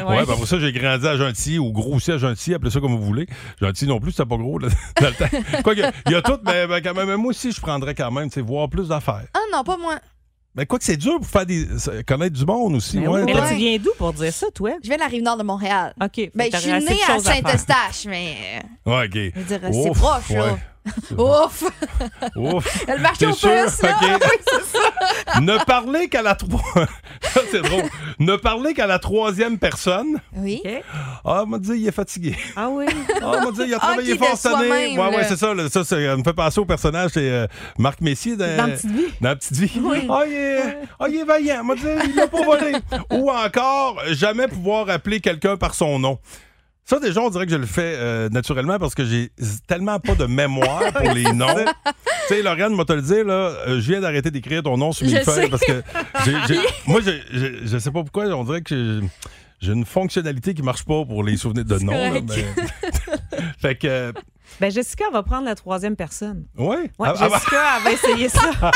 [0.08, 2.96] Ouais, ben, pour ça, j'ai grandi à Gentilly ou grossi à Gentilly, appelez ça comme
[2.96, 3.26] vous voulez.
[3.60, 4.68] Gentilly non plus, c'était pas gros là,
[5.00, 5.62] dans le temps.
[5.62, 8.10] Quoi que, il y a tout, mais ben, quand même, moi aussi, je prendrais quand
[8.10, 9.26] même, sais, voir plus d'affaires.
[9.34, 9.98] Ah non, pas moi.
[10.56, 11.66] Mais quoi que c'est dur pour faire des,
[12.06, 12.98] connaître du monde aussi.
[12.98, 14.70] Ben ouais, oui, mais là, tu viens d'où pour dire ça, toi?
[14.82, 15.94] Je viens de la rive nord de Montréal.
[16.00, 16.30] OK.
[16.34, 18.62] Ben, je suis née à Saint-Eustache, mais.
[18.86, 19.14] Ouais, OK.
[19.14, 20.56] Je veux dire, c'est proche, là.
[20.84, 21.16] Ouais.
[21.18, 21.64] Ouf!
[22.36, 22.84] Ouf.
[22.88, 23.50] Le marché T'es aux sûr?
[23.64, 23.96] puces, là.
[24.02, 24.08] OK.
[24.24, 25.40] Oui, c'est ça.
[25.40, 26.60] ne parler qu'à la trois.
[27.20, 27.84] Ça, c'est drôle.
[28.18, 30.20] Ne parler qu'à la troisième personne.
[30.36, 30.62] Oui.
[31.24, 32.36] Ah, m'a dit, il est fatigué.
[32.56, 32.86] Ah oui.
[33.22, 34.98] Ah, m'a dit, il a travaillé Ok, fort cette année.
[34.98, 35.54] Ouais, ouais, c'est ça.
[35.54, 35.68] là.
[35.70, 37.46] Ça, ça me fait penser au personnage, c'est euh,
[37.78, 39.06] Marc Messier dans, Dans Petite Vie.
[39.20, 39.80] Dans Petite Vie.
[40.10, 41.64] Ah, il est, ah, il est vaillant.
[41.64, 42.72] M'a dit, il l'a pas volé.
[43.10, 46.18] Ou encore, jamais pouvoir appeler quelqu'un par son nom.
[46.86, 49.30] Ça, déjà, on dirait que je le fais euh, naturellement parce que j'ai
[49.66, 51.46] tellement pas de mémoire pour les noms.
[51.54, 51.94] tu
[52.28, 53.32] sais, Lauriane, moi te le dire, là,
[53.66, 55.82] euh, je viens d'arrêter d'écrire ton nom sur mes feuilles parce que
[56.86, 59.00] moi, je, je, je sais pas pourquoi, on dirait que
[59.60, 62.20] j'ai- une fonctionnalité qui marche pas pour les souvenirs de noms.
[62.20, 62.20] mais-
[63.58, 64.12] fait que,
[64.60, 66.46] Ben, Jessica va prendre la troisième personne.
[66.56, 66.90] ouais.
[66.98, 68.50] Ouais, Ah, ah, Jessica, elle va essayer ça.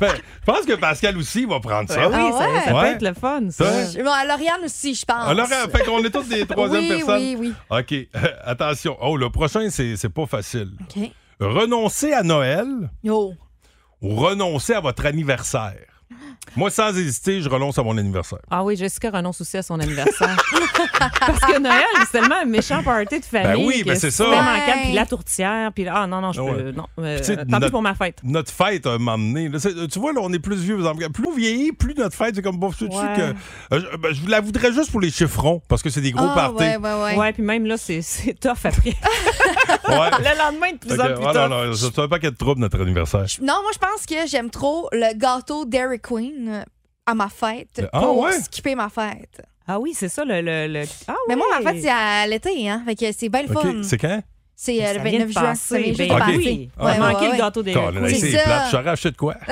[0.00, 2.08] ben, je pense que Pascal aussi va prendre ça.
[2.08, 2.60] Ben oui, ça, ouais?
[2.60, 2.92] ça peut Ouais.
[2.92, 3.64] être le fun, ça.
[4.02, 5.26] Bon, à Lauriane aussi, je pense.
[5.28, 7.22] Alors, euh, fait qu'on est tous des troisième oui, personnes.
[7.22, 7.54] oui, oui.
[7.70, 7.92] OK.
[7.92, 8.96] euh, attention.
[9.00, 10.72] Oh, le prochain, c'est c'est pas facile.
[10.82, 11.10] OK.
[11.40, 12.68] Renoncer à Noël
[13.02, 13.34] Yo.
[14.00, 15.93] ou renoncer à votre anniversaire?
[16.56, 18.38] Moi, sans hésiter, je renonce à mon anniversaire.
[18.50, 20.36] Ah oui, Jessica renonce aussi à son anniversaire.
[21.20, 23.48] Parce que Noël, c'est tellement un méchant party de famille.
[23.64, 24.24] Ben oui, ben c'est ça.
[24.24, 24.66] tellement Ouais.
[24.66, 26.46] calme, puis la tourtière, puis ah non, non, je peux.
[26.46, 26.72] ouais.
[26.72, 27.18] Non, euh,
[27.50, 28.18] tant pis pour ma fête.
[28.22, 28.98] Notre fête, à
[29.58, 30.78] c'est- tu vois, là, on est plus vieux.
[31.12, 32.90] Plus on vieillit, plus notre fête, c'est comme bon, tu Ouais.
[33.16, 33.74] que.
[33.74, 36.12] euh, je, ben, je vous la voudrais juste pour les chiffrons, parce que c'est des
[36.12, 36.56] gros Ah, parties.
[36.64, 37.16] ouais, ouais, ouais.
[37.16, 38.94] Ouais, puis même là, c'est c'est tough après.
[39.88, 40.10] Ouais.
[40.18, 41.50] Le lendemain, de plus Fait en plus ah, tough.
[41.50, 43.26] non, non, c'est un paquet de troubles, notre anniversaire.
[43.40, 46.62] Non, moi, je pense que j'aime trop le gâteau Dairy Queen euh,
[47.06, 48.40] à ma fête Ah, pour ouais?
[48.40, 49.42] skipper ma fête.
[49.66, 50.40] Ah oui, c'est ça le.
[50.40, 52.82] le, le- Ah, Mais moi, ma fête, c'est à l'été, hein.
[52.86, 53.82] Fait que c'est bien le OK, fun.
[53.82, 54.20] c'est quand?
[54.56, 55.54] C'est euh, le vient 29 de juin.
[55.54, 56.36] Ça vient juste Ben passer.
[56.36, 56.70] oui.
[56.78, 57.74] On a manqué ouais, le gâteau des
[58.14, 58.70] C'est plate.
[58.70, 59.34] J'aurais acheté de quoi?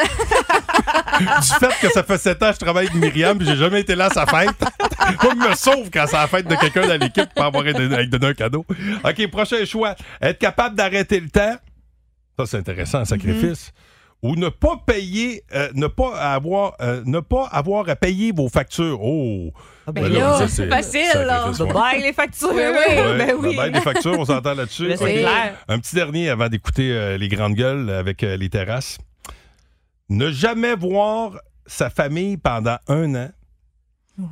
[1.19, 3.81] du fait que ça fait 7 ans que je travaille avec Myriam puis j'ai jamais
[3.81, 4.51] été là à sa fête.
[5.23, 8.27] Moi, je me sauve quand c'est la fête de quelqu'un dans l'équipe pour avoir donné
[8.27, 8.65] un cadeau.
[9.05, 9.95] OK, prochain choix.
[10.21, 11.57] Être capable d'arrêter le temps.
[12.39, 13.73] Ça, c'est intéressant, un sacrifice.
[14.23, 18.49] Ou ne pas payer, euh, ne pas avoir, euh, ne pas avoir à payer vos
[18.49, 19.03] factures.
[19.03, 19.51] Oh!
[19.87, 21.51] ben Ben là, ça, c'est facile, là.
[21.75, 22.53] Bye les factures.
[22.55, 22.95] Oui, oui.
[22.95, 23.57] Ouais, ben oui.
[23.57, 24.95] ben, ben, des factures, on s'entend là-dessus.
[24.95, 25.57] Clair.
[25.67, 28.99] Un petit dernier avant d'écouter euh, les grandes gueules avec euh, les terrasses.
[30.09, 31.33] Ne jamais voir
[31.67, 33.31] sa famille pendant un an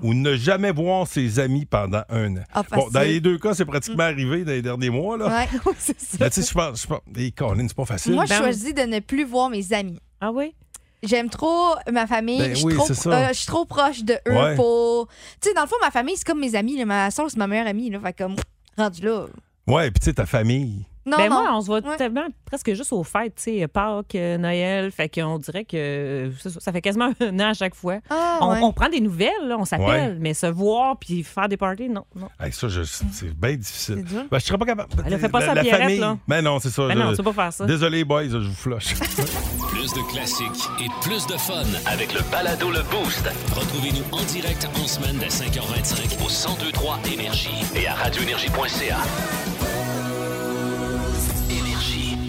[0.03, 2.43] ou ne jamais voir ses amis pendant un an.
[2.53, 5.16] Ah, Bon, dans les deux cas, c'est pratiquement arrivé dans les derniers mois.
[5.16, 5.27] Là.
[5.29, 6.16] Ouais, c'est ça.
[6.21, 8.12] Mais tu sais, je pense, je pense, hey, Colin, c'est pas facile.
[8.14, 9.99] Moi, je Ben- choisis de ne plus voir mes amis.
[10.21, 10.55] Ah oui?
[11.03, 12.38] J'aime trop ma famille.
[12.38, 13.11] Ben je, suis oui, trop, c'est ça.
[13.11, 14.55] euh, je suis trop proche de eux Ouais.
[14.55, 15.09] pour.
[15.40, 16.77] Tu sais, dans le fond, ma famille, c'est comme mes amis.
[16.77, 16.85] là.
[16.85, 17.88] Ma soeur, c'est ma meilleure amie.
[17.88, 18.01] Là.
[18.01, 18.37] Fait comme,
[18.77, 19.25] rendu là.
[19.66, 20.85] Ouais, puis tu sais, ta famille.
[21.07, 21.43] Non, ben non.
[21.43, 21.97] moi, on se voit Ouais.
[21.97, 24.91] tellement presque juste aux fêtes, tu sais, Pâques, euh, Noël.
[24.93, 27.99] Fait qu'on dirait que c'est ça, ça fait quasiment un an à chaque fois.
[28.11, 28.59] Ah, on, ouais.
[28.63, 30.17] on prend des nouvelles, là, on s'appelle, Ouais.
[30.21, 32.05] mais se voir puis faire des parties, non.
[32.15, 32.29] non.
[32.39, 32.69] Hey, ça,
[33.13, 34.05] c'est bien difficile.
[34.31, 34.91] Ben, je serais pas capable.
[35.07, 35.99] Elle a fait pas la, sa la Pierrette, famille.
[36.01, 36.19] là.
[36.29, 36.87] Mais non, c'est ça.
[36.87, 37.65] Ben je- non, tu pas faire ça.
[37.67, 38.95] Désolé, boys, je vous flush.
[38.95, 43.27] Plus de classiques et plus de fun avec le balado Le Boost.
[43.55, 48.99] Retrouvez-nous en direct en semaine dès 5h25 au 1023 Énergie et à radioénergie.ca.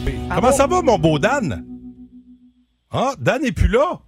[0.07, 0.29] Énergie.
[0.33, 1.65] Comment ça va, mon beau Dan?
[2.91, 3.99] Ah, Dan n'est plus là.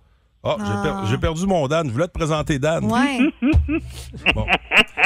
[0.46, 1.06] Ah, j'ai per- Ah.
[1.10, 1.88] j'ai perdu mon Dan.
[1.88, 2.86] Je voulais te présenter Dan.
[2.86, 3.20] Ouais.
[4.36, 4.46] Bon.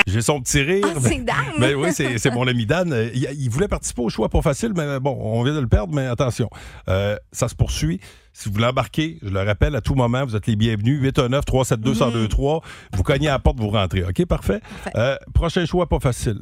[0.07, 0.85] J'ai son petit rire.
[0.95, 1.35] Ah, c'est Dan.
[1.59, 2.95] Ben oui, c'est c'est mon ami Dan.
[3.13, 5.93] Il, il voulait participer au choix pas facile, mais bon, on vient de le perdre,
[5.93, 6.49] mais attention.
[6.89, 7.99] Euh, ça se poursuit.
[8.33, 11.01] Si vous voulez embarquer, je le rappelle, à tout moment, vous êtes les bienvenus.
[11.01, 12.61] 819-372-1023.
[12.93, 14.03] Vous cognez à la porte, vous rentrez.
[14.03, 14.61] OK, parfait?
[14.95, 16.39] Euh, prochain choix pas facile.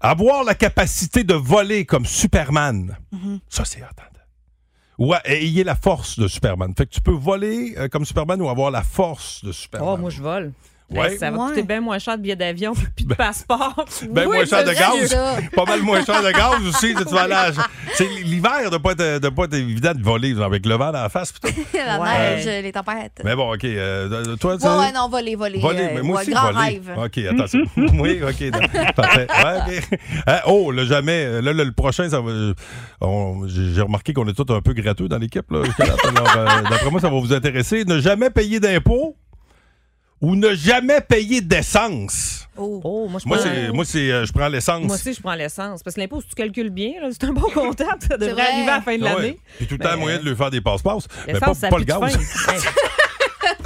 [0.00, 2.96] Avoir la capacité de voler comme Superman.
[3.48, 4.02] Ça, c'est attends.
[4.98, 6.72] Ou à- ayez la force de Superman.
[6.76, 9.88] Fait que tu peux voler euh, comme Superman ou avoir la force de Superman.
[9.92, 10.52] Oh, moi, je vole.
[10.88, 11.16] Ouais.
[11.18, 11.48] Ça va Ouais.
[11.48, 13.74] coûter bien moins cher de billets d'avion puis puis de passeport.
[14.10, 15.16] Ben Oui, moins cher de gaz.
[15.54, 16.94] Pas mal moins cher de gaz aussi.
[16.94, 17.50] Tu vas aller à-
[17.94, 21.02] C'est l'hiver de pas être, de pas être évident de voler avec le vent dans
[21.02, 21.32] la face.
[21.32, 21.48] putain.
[21.74, 22.36] La Ouais.
[22.36, 23.20] neige, les tempêtes.
[23.24, 23.64] Mais bon, OK.
[23.64, 25.58] euh, toi, tu Ouais, ouais, non, voler, voler.
[25.58, 26.58] Voler, euh, mais moi aussi, grand voler.
[26.58, 26.92] rêve.
[26.96, 27.60] OK, attention.
[27.98, 28.94] oui, OK.
[28.94, 29.26] Parfait.
[29.28, 29.98] Ouais, OK.
[30.26, 31.24] Hein, oh, le jamais.
[31.26, 32.30] euh, Là, le, le prochain, ça va.
[33.00, 35.44] on- J'ai remarqué qu'on est tous un peu gratteux dans l'équipe.
[35.52, 37.84] euh, D'après moi, ça va vous intéresser.
[37.84, 39.16] Ne jamais payer d'impôts
[40.20, 42.46] ou ne jamais payer d'essence.
[42.56, 42.80] Oh.
[42.84, 44.82] Oh, moi, je Moi, prends- c'est, moi, c'est, euh, je prends l'essence.
[44.84, 45.82] Moi aussi, je prends l'essence.
[45.82, 47.98] Parce que l'impôt, si tu calcules bien, là, c'est un bon comptable.
[48.08, 48.42] Ça devrait vrai.
[48.52, 49.28] arriver à la fin de Ah l'année.
[49.32, 49.38] ouais.
[49.58, 51.06] Puis tout le temps, Mais, moyen de lui faire des passe-passe.
[51.26, 52.18] Mais pas, ça le gaz.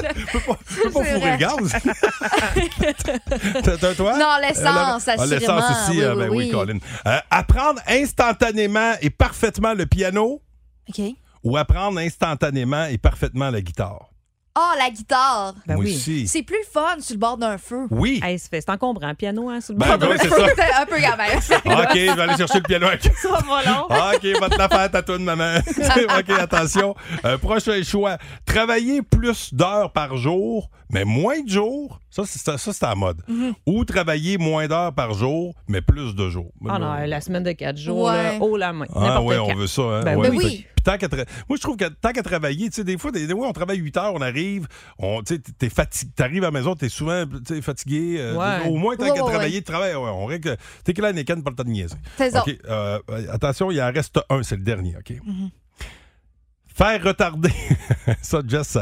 [0.02, 1.72] Je peux pas fourrer le gaz.
[3.62, 4.18] T'as- t'as- toi?
[4.18, 5.24] Non, l'essence, Ah, assurément.
[5.26, 6.50] L'essence aussi, Oui, euh, oui, ben oui, oui.
[6.50, 6.78] Colin.
[7.06, 10.42] Euh, apprendre instantanément et parfaitement le piano
[10.88, 11.00] OK.
[11.44, 14.09] ou apprendre instantanément et parfaitement la guitare?
[14.54, 15.54] Ah, la guitare.
[15.64, 15.94] Ben Moi oui.
[15.94, 16.26] aussi.
[16.26, 17.86] C'est plus fun sur le bord d'un feu.
[17.90, 18.20] Oui.
[18.22, 20.28] Hey, c'est fait- c'est encombrant, piano, hein, sur le Ben, bord ben d'un feu.
[20.28, 20.46] ça.
[20.56, 21.24] C'est un peu gamin.
[21.82, 22.86] OK, je vais aller chercher le piano.
[22.88, 23.84] avec- Ça va long.
[24.16, 25.58] OK, va te la faire ta toune, maman.
[25.58, 26.94] OK, attention.
[27.24, 28.18] Euh, prochain choix.
[28.44, 32.00] Travailler plus d'heures par jour, mais moins de jours.
[32.10, 33.22] Ça, c'est ça, c'est à la mode.
[33.66, 36.50] Ou travailler moins d'heures par jour, mais plus de jours.
[36.68, 38.36] Ah non, la semaine de quatre jours, Ouais.
[38.36, 38.86] là, haut la main.
[38.96, 39.82] Ah oui, on veut ça.
[39.82, 40.00] Hein?
[40.02, 40.28] Ben Ouais.
[40.30, 40.66] oui.
[40.90, 43.26] Tant qu'à tra- Moi, je trouve que tant qu'à travailler, tu sais, des fois, des,
[43.26, 44.66] des fois, on travaille 8 heures, on arrive,
[44.98, 48.16] on, tu sais, t'es fatigué, t'arrives à la maison, t'es souvent tu fatigué.
[48.18, 48.68] euh, Ouais.
[48.68, 50.56] Au moins, tant Ouais, qu'à ouais, travailler, de travail, ouais, on règle.
[50.84, 51.94] T'es que là, Niken, pas le temps de niaiser.
[52.16, 52.42] C'est ça.
[52.42, 52.98] OK, euh,
[53.32, 55.10] attention, il en reste un, c'est le dernier, OK?
[55.10, 55.50] Mm-hmm.
[56.74, 57.52] Faire retarder.
[58.22, 58.78] ça, Jess,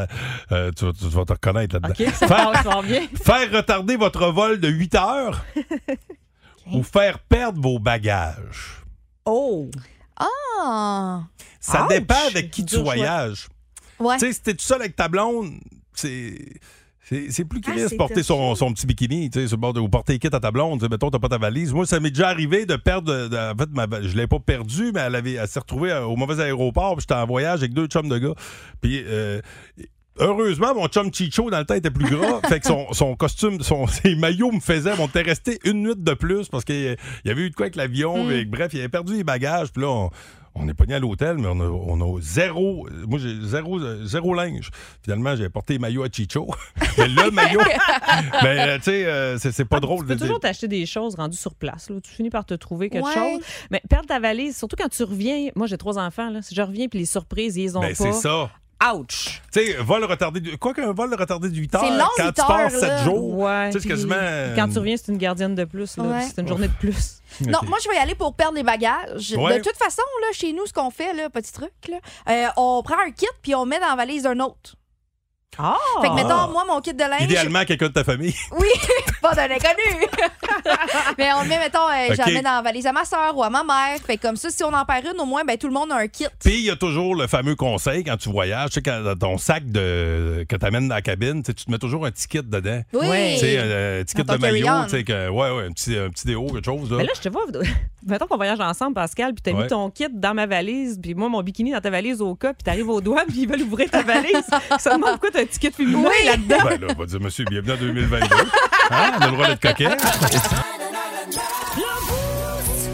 [0.53, 1.91] euh, tu, vas- tu vas te reconnaître là-dedans.
[1.99, 2.83] OK, ça Faire-.
[3.25, 5.45] Faire retarder votre vol de 8 heures
[6.73, 8.83] ou faire perdre vos bagages?
[9.25, 9.69] Oh!
[10.19, 11.23] Ah.
[11.61, 11.89] Ça Ouch!
[11.89, 13.49] dépend avec qui tu voyages.
[13.99, 14.17] Ouais.
[14.19, 15.53] Tu sais, si t'es tout seul avec ta blonde,
[15.95, 16.37] c'est.
[17.31, 20.19] C'est plus Ah, de c'est porter son, son petit bikini, tu sais, ou porter les
[20.19, 20.87] kits à ta blonde.
[20.91, 21.73] Mettons, t'as pas ta valise.
[21.73, 23.29] Moi, ça m'est déjà arrivé de perdre.
[23.29, 26.05] de- en fait, ma, je l'ai pas perdue, mais elle, avait, elle s'est retrouvée euh,
[26.05, 26.97] au mauvais aéroport.
[26.97, 28.35] Puis j'étais en voyage avec deux chums de gars.
[28.83, 29.41] Puis euh,
[30.21, 32.41] Heureusement, mon chum Chicho, dans le temps, était plus gras.
[32.49, 34.93] fait que son, son costume, son, ses maillots me faisaient.
[34.99, 37.77] On était resté une nuit de plus parce qu'il y avait eu de quoi avec
[37.77, 38.25] l'avion.
[38.25, 38.45] Mm.
[38.45, 39.73] Bref, il avait perdu les bagages.
[39.73, 40.11] Puis là, on,
[40.55, 42.89] on est pogné à l'hôtel, mais on a, on a zéro.
[43.07, 44.71] Moi, j'ai zéro, zéro linge.
[45.03, 46.49] Finalement, j'ai porté les maillots à Chicho.
[46.99, 47.61] mais le maillot.
[48.43, 51.15] mais, euh, tu sais, euh, c'est pas drôle Tu peux de toujours t'acheter des choses
[51.15, 51.91] rendues sur place.
[51.91, 52.01] Là.
[52.03, 53.15] Tu finis par te trouver quelque Ouais.
[53.15, 53.41] chose.
[53.71, 55.51] Mais perdre ta valise, surtout quand tu reviens.
[55.55, 56.31] Moi, j'ai trois enfants.
[56.31, 56.43] Là.
[56.43, 58.05] Si je reviens puis les surprises, ils les ont Ben, pas.
[58.05, 58.51] c'est ça.
[58.95, 59.43] Ouch!
[59.53, 60.41] Tu sais, vol retardé.
[60.41, 62.71] de- Quoi qu'un vol retardé de 8 heures, C'est long, quand huit tu pars heures,
[62.71, 63.05] 7 là.
[63.05, 63.67] jours, Ouais.
[63.71, 64.15] tu sais, c'est puis quasiment.
[64.17, 65.97] euh, Quand tu reviens, c'est une gardienne de plus.
[65.97, 66.19] là, Ouais.
[66.21, 67.15] puis C'est une journée de plus.
[67.41, 69.35] Non, moi, je vais y aller pour perdre les bagages.
[69.37, 69.59] Ouais.
[69.59, 71.97] De toute façon, là, chez nous, ce qu'on fait, là, petit truc, là,
[72.31, 74.77] euh, on prend un kit puis on met dans la valise d'un autre.
[75.57, 75.77] Ah!
[76.03, 77.23] Fait que, mettons, moi, mon kit de linge.
[77.23, 78.35] Idéalement, quelqu'un de ta famille.
[78.59, 78.69] Oui,
[79.23, 80.07] pas d'un inconnu.
[81.19, 83.43] Mais on le met, mettons, euh, je mets dans la valise à ma soeur ou
[83.43, 83.99] à ma mère.
[84.07, 85.91] Fait que comme ça, si on en perd une, au moins, ben, tout le monde
[85.93, 86.27] a un kit.
[86.41, 89.17] Puis il y a toujours le fameux conseil quand tu voyages, tu sais, quand dans
[89.17, 92.43] ton sac de, que tu amènes dans la cabine, tu te mets toujours un ticket
[92.43, 92.83] dedans.
[92.93, 93.35] Oui.
[93.35, 95.97] Tu sais, un, un ticket Dans de maillot, tu sais, que, ouais, ouais, un petit,
[95.97, 96.91] un petit déo, quelque chose.
[96.91, 96.99] Là.
[96.99, 97.43] Mais là, je te vois.
[98.07, 99.65] Mettons qu'on voyage ensemble, Pascal, puis t'as Ouais.
[99.65, 102.55] mis ton kit dans ma valise, puis moi, mon bikini dans ta valise au cas,
[102.55, 104.31] puis t'arrives aux douanes, puis ils veulent ouvrir ta valise.
[104.71, 106.27] Ils se demandent pourquoi t'as un ticket féminin Oui.
[106.27, 106.57] là-dedans.
[106.65, 108.27] Ben là, on va dire, monsieur, bienvenue en 2022.
[108.91, 109.13] Hein?
[109.19, 109.89] On a le droit d'être coquet.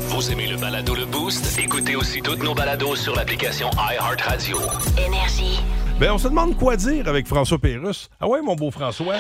[0.09, 1.59] Vous aimez le balado Le Boost?
[1.59, 4.59] Écoutez aussi toutes nos balados sur l'application iHeartRadio.
[5.07, 5.61] Énergie.
[5.99, 8.09] Ben, on se demande quoi dire avec François Pérusse.
[8.21, 9.17] Ah ouais, mon beau François?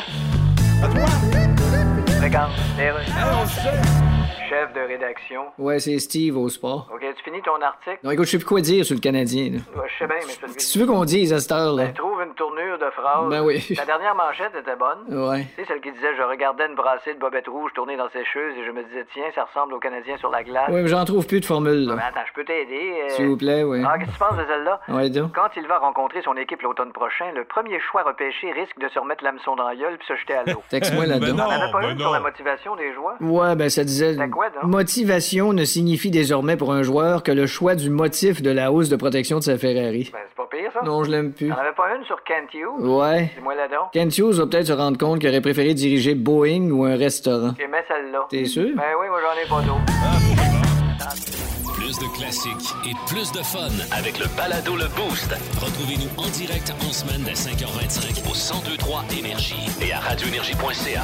[0.82, 1.53] À toi.
[2.24, 3.02] Regarde, les rues.
[3.18, 3.44] Ah.
[4.48, 5.46] Chef de rédaction.
[5.58, 6.90] Ouais, c'est Steve au sport.
[6.94, 7.98] OK, tu finis ton article?
[8.04, 9.44] Non, écoute, je sais plus quoi dire sur le Canadien.
[9.52, 9.58] là.
[9.80, 11.84] Ouais, je sais bien, mais le Qu'est-ce que tu veux qu'on dise à cette heure-là?
[11.86, 13.30] Ben, trouve une tournure de phrase.
[13.30, 13.64] Ben oui.
[13.76, 15.00] La dernière manchette était bonne.
[15.08, 15.46] Ouais.
[15.56, 18.54] Tu sais, celle qui disait Je regardais une brassée de bobettes rouges tourner dans sécheuse
[18.60, 20.68] et je me disais Tiens, ça ressemble aux Canadiens sur la glace.
[20.68, 21.94] Ouais, mais j'en trouve plus de formule, là.
[22.08, 23.00] attends, je peux t'aider.
[23.04, 23.08] euh.
[23.16, 23.82] S'il vous plaît, ouais.
[23.86, 24.80] Ah, qu'est-ce que tu penses de celle-là?
[24.88, 25.32] Ouais, donc.
[25.34, 28.98] Quand il va rencontrer son équipe l'automne prochain, le premier choix repêché risque de se
[28.98, 30.62] remettre l'hameçon dans la gueule puis se jeter à l'eau.
[30.68, 31.44] Texte-moi Ben là-dedans.
[31.48, 33.16] non, ben sur la motivation des joueurs?
[33.20, 34.16] Ouais, ben ça disait.
[34.30, 34.64] Quoi, donc?
[34.64, 38.88] Motivation ne signifie désormais pour un joueur que le choix du motif de la hausse
[38.88, 40.10] de protection de sa Ferrari.
[40.12, 40.80] Ben, c'est pas pire, ça.
[40.84, 41.48] Non, je l'aime plus.
[41.48, 42.80] T'en avais pas une sur Kent Hughes?
[42.80, 43.30] Ouais.
[43.36, 43.92] Dis-moi là donc.
[43.92, 47.54] Kent Hughes va peut-être se rendre compte qu'il aurait préféré diriger Boeing ou un restaurant.
[47.58, 48.26] Mets celle-là.
[48.30, 48.70] T'es sûr?
[48.76, 49.92] Ben oui, moi j'en ai pas d'autres.
[51.74, 55.34] Plus de classiques et plus de fun avec le balado Le Boost.
[55.60, 61.02] Retrouvez-nous en direct en semaine dès 5h25 au 1023 Énergie et à radioénergie.ca.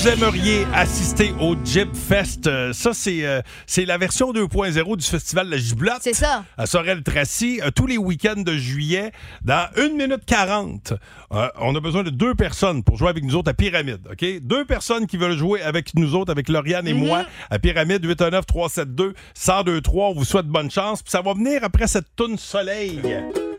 [0.00, 2.46] Vous aimeriez assister au Jib Fest?
[2.46, 5.98] Euh, Ça, c'est euh, c'est la version 2.0 du festival de La Giblotte.
[6.02, 6.44] C'est ça.
[6.56, 9.10] À Sorel-Tracy, euh, tous les week-ends de juillet,
[9.42, 10.92] dans 1 minute 40.
[11.32, 14.06] Euh, on a besoin de deux personnes pour jouer avec nous autres à Pyramide.
[14.08, 14.24] OK?
[14.40, 19.82] Deux personnes qui veulent jouer avec nous autres, avec Lauriane et moi, à Pyramide 819-372-1023.
[19.94, 21.02] On vous souhaite bonne chance.
[21.02, 23.00] Puis ça va venir après cette toune soleil.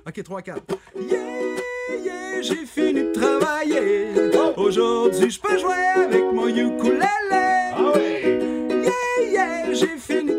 [0.08, 0.62] OK, 3, 4.
[0.96, 1.49] Yeah, yeah,
[2.42, 4.08] j'ai fini de travailler.
[4.58, 7.06] Aujourd'hui, je peux jouer avec mon ukulélé.
[7.32, 7.94] Ah!
[8.70, 10.39] Yeah, yeah, j'ai fini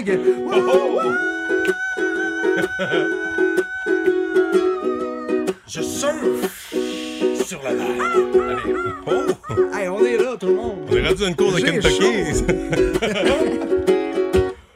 [5.68, 6.72] Je surfe
[7.44, 7.90] sur la vague.
[8.34, 8.74] Allez.
[9.06, 9.26] Oh!
[9.76, 10.78] Hey, on est là, tout le monde!
[10.90, 12.06] On est rendu une cour de Kentucky.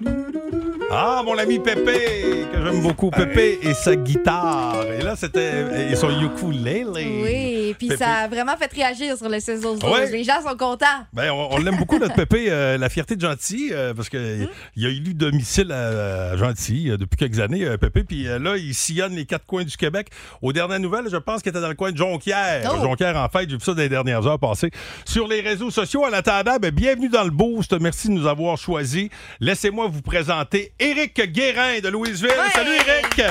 [0.91, 3.11] ah, mon ami Pépé, que j'aime beaucoup.
[3.11, 4.85] Pépé et sa guitare.
[4.93, 5.91] Et là, c'était.
[5.91, 7.07] Et son ukulélé.
[7.23, 7.54] Oui,
[7.97, 8.05] Pépé.
[8.05, 10.11] ça a vraiment fait réagir sur le 16 12 Ouais.
[10.11, 10.87] Les gens sont contents.
[11.13, 14.49] Ben, on, on l'aime beaucoup, notre Pépé, euh, la fierté de Gentil, euh, parce qu'il
[14.77, 18.05] il a élu domicile à, à Gentil euh, depuis quelques années, euh, Pépé.
[18.05, 20.09] Puis euh, là, il sillonne les quatre coins du Québec.
[20.43, 22.71] Aux dernières nouvelles, je pense qu'il était dans le coin de Jonquière.
[22.75, 22.81] Oh.
[22.83, 24.71] Jonquière, en fait, j'ai vu ça dans les dernières heures passées.
[25.05, 27.73] Sur les réseaux sociaux, en attendant, ben, bienvenue dans le Boost.
[27.81, 29.09] Merci de nous avoir choisis.
[29.41, 32.31] Laissez-moi vous présenter Éric Guérin de Louisville.
[32.53, 33.23] Salut, Éric!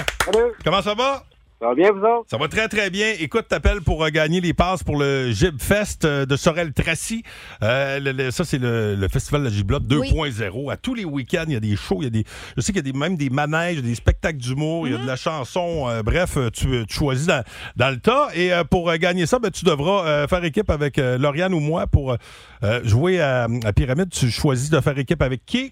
[0.64, 1.24] Comment ça va?
[1.64, 2.26] Ça va bien, vous autres?
[2.30, 3.14] Ça va très, très bien.
[3.22, 7.24] Écoute, t'appelles pour euh, gagner les passes pour le Gib Fest euh, de Sorel-Tracy.
[7.64, 10.70] Euh, le- le- ça, c'est le, le festival de la Giblotte 2.0.
[10.74, 12.26] À tous les week-ends, il y a des shows, il y a des...
[12.58, 15.00] Je sais qu'il y a des, même des manèges, des spectacles d'humour, il y a
[15.00, 15.86] de la chanson.
[15.88, 17.44] euh, bref, tu, tu choisis dans,
[17.78, 18.28] dans le tas.
[18.36, 21.54] Et euh, pour euh, gagner ça, ben, tu devras euh, faire équipe avec euh, Lauriane
[21.54, 22.18] ou moi pour
[22.64, 24.10] euh, jouer à, à Pyramide.
[24.10, 25.72] Tu choisis de faire équipe avec qui?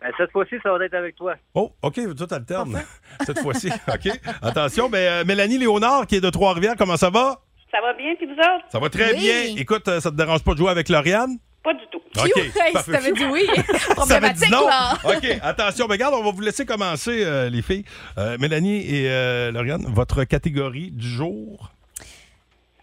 [0.00, 1.34] Ben, cette fois-ci, ça va être avec toi.
[1.54, 2.80] Oh, OK, tout alterne
[3.26, 3.70] cette fois-ci.
[3.88, 4.10] OK.
[4.42, 7.40] Attention, ben, euh, Mélanie Léonard, qui est de Trois-Rivières, comment ça va?
[7.70, 8.64] Ça va bien, puis vous autres?
[8.70, 9.54] Ça va très bien.
[9.56, 11.38] Écoute, euh, ça te dérange pas de jouer avec Lauriane?
[11.62, 12.00] Pas du tout.
[12.18, 12.36] OK.
[12.36, 12.82] Hey, parfait.
[12.84, 13.46] si t'avais dit oui,
[13.78, 14.66] Ça problématique, non.
[14.66, 14.94] là.
[15.04, 15.86] OK, attention.
[15.86, 17.84] Ben, regarde, on va vous laisser commencer, euh, les filles.
[18.16, 21.70] Euh, Mélanie et euh, Lauriane, votre catégorie du jour?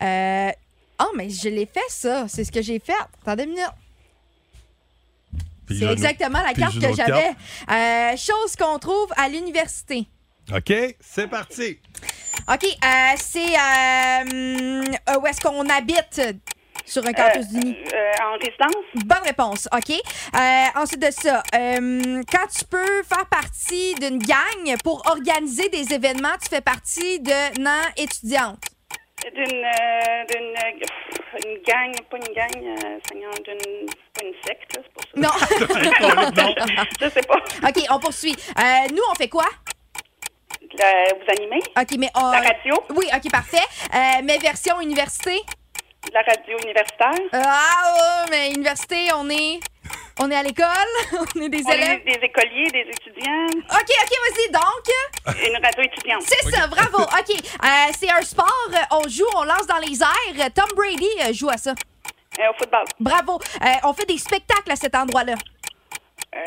[0.02, 0.52] Euh...
[1.00, 2.28] Oh, mais je l'ai fait, ça.
[2.28, 2.94] C'est ce que j'ai fait.
[3.22, 3.66] Attendez une minute.
[5.68, 7.32] Puis C'est exactement la carte que j'avais.
[7.70, 10.08] Euh, chose qu'on trouve à l'université.
[10.56, 11.80] OK, c'est parti.
[12.48, 12.88] OK, euh,
[13.18, 16.22] c'est euh, où est-ce qu'on habite
[16.86, 17.76] sur un campus d'uni?
[18.24, 19.06] en résidence?
[19.06, 19.92] Bonne réponse, OK.
[19.92, 25.94] Euh, ensuite de ça, euh, quand tu peux faire partie d'une gang pour organiser des
[25.94, 28.64] événements, tu fais partie de non étudiante.
[29.26, 34.76] D'une euh, d'une euh, une gang, pas une gang, euh, Seigneur, d'une pas une secte,
[34.76, 35.20] là, c'est pas ça.
[35.20, 36.86] Non.
[37.02, 37.38] Je sais pas.
[37.68, 38.36] OK, on poursuit.
[38.58, 39.46] Euh, nous, on fait quoi?
[40.62, 41.62] Vous animez?
[41.78, 42.32] OK, mais on...
[42.32, 42.76] La radio?
[42.96, 43.58] Oui, OK, parfait.
[43.94, 45.42] Euh, mais version université?
[46.14, 47.16] La radio universitaire?
[47.34, 49.60] Ah, oh, mais université, on est...
[50.20, 50.68] On est à l'école?
[51.36, 52.02] on est des On élèves?
[52.06, 53.46] est des écoliers, des étudiants.
[53.72, 55.38] OK, OK, vas-y, donc.
[55.48, 56.24] Une radio étudiante.
[56.26, 57.04] C'est ça, bravo.
[57.04, 58.70] OK, euh, c'est un sport.
[58.92, 60.50] On joue, on lance dans les airs.
[60.56, 61.72] Tom Brady euh, joue à ça.
[62.40, 62.86] Euh, au football.
[63.00, 63.40] Bravo.
[63.64, 65.34] Euh, on fait des spectacles à cet endroit-là.
[66.36, 66.40] Euh,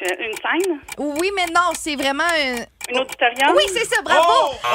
[0.00, 0.78] c'est une scène?
[0.98, 2.24] Oui, mais non, c'est vraiment...
[2.24, 3.54] un- Une auditorium?
[3.56, 4.22] Oui, c'est ça, bravo.
[4.28, 4.66] Oh, oh,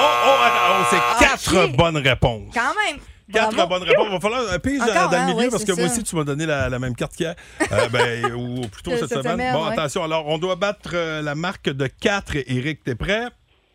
[0.44, 2.54] attends, oh, c'est Ah, quatre bonnes réponses.
[2.54, 3.00] Quand même.
[3.34, 3.70] Quatre Bravo.
[3.70, 4.06] bonnes réponses.
[4.08, 5.86] Il va falloir un pige dans, Encore, dans le hein, milieu oui, parce que moi
[5.86, 7.36] aussi, tu m'as donné la, la même carte qu'hier.
[7.72, 9.32] Euh, ben, ou plutôt Que cette, cette semaine.
[9.34, 9.72] semaine, Bon, ouais.
[9.74, 10.04] attention.
[10.04, 12.36] Alors, on doit battre euh, la marque de 4.
[12.48, 13.28] Éric, t'es prêt?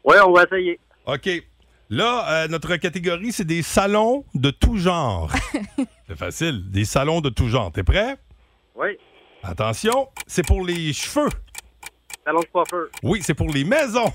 [0.05, 0.79] Oui, on va essayer.
[1.07, 1.29] OK.
[1.91, 5.31] Là, euh, notre catégorie, c'est des salons de tout genre.
[6.07, 6.71] c'est facile.
[6.71, 7.73] Des salons de tout genre.
[7.73, 8.17] T'es prêt?
[8.75, 8.91] Oui.
[9.43, 11.29] Attention, c'est pour les cheveux.
[12.25, 12.87] Salon de coiffeur.
[13.03, 14.13] Oui, c'est pour les maisons.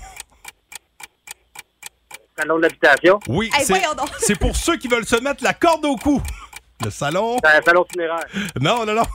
[2.36, 3.20] Salon de l'habitation.
[3.28, 3.80] Oui, Hey, c'est
[4.18, 6.20] c'est pour ceux qui veulent se mettre la corde au cou.
[6.84, 7.36] Le salon.
[7.44, 8.24] Un salon funéraire.
[8.60, 9.02] Non, non, non.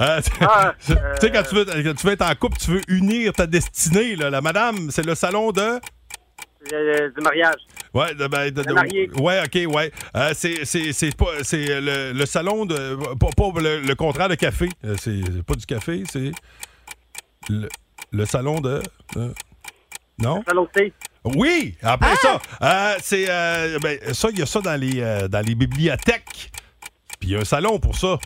[0.00, 2.70] Euh, tu Ah, tu sais, quand tu, veux, quand tu veux être en couple, tu
[2.72, 4.16] veux unir ta destinée.
[4.16, 4.30] Là.
[4.30, 5.78] La madame, c'est le salon de?
[6.72, 7.60] Euh, du mariage.
[7.94, 9.10] Ouais, de, ben, de- de- Le marié.
[9.20, 9.92] ouais, ok, ouais.
[10.16, 14.28] Euh, c'est, c'est, c'est pas, c'est le, le salon de, pas, pas le, le contraire
[14.28, 14.68] de café.
[14.84, 16.32] Euh, C'est, c'est pas du café, c'est
[17.50, 17.68] le,
[18.10, 18.82] le salon de,
[20.18, 20.42] non?
[20.48, 20.92] salon de thé.
[21.34, 25.28] Oui, après ça, euh, c'est, euh, ben, ça, il y a ça dans les, euh,
[25.28, 26.50] dans les bibliothèques.
[27.20, 28.18] Puis il y a un salon pour ça.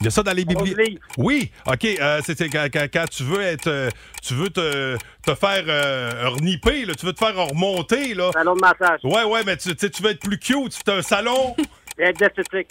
[0.00, 0.98] Il y a ça dans les bibliothèques.
[1.16, 1.84] Oui, OK.
[1.84, 3.68] euh, c'est c'est quand, quand- quand tu veux être.
[3.68, 3.88] euh,
[4.20, 8.14] tu veux te, te faire euh, reniper, là, tu veux te faire remonter.
[8.14, 8.30] Là.
[8.32, 8.98] Salon de massage.
[9.04, 10.72] Ouais, ouais, mais tu, tu sais, tu veux être plus cute.
[10.72, 11.54] C'est un salon.
[11.96, 12.68] d'esthétique.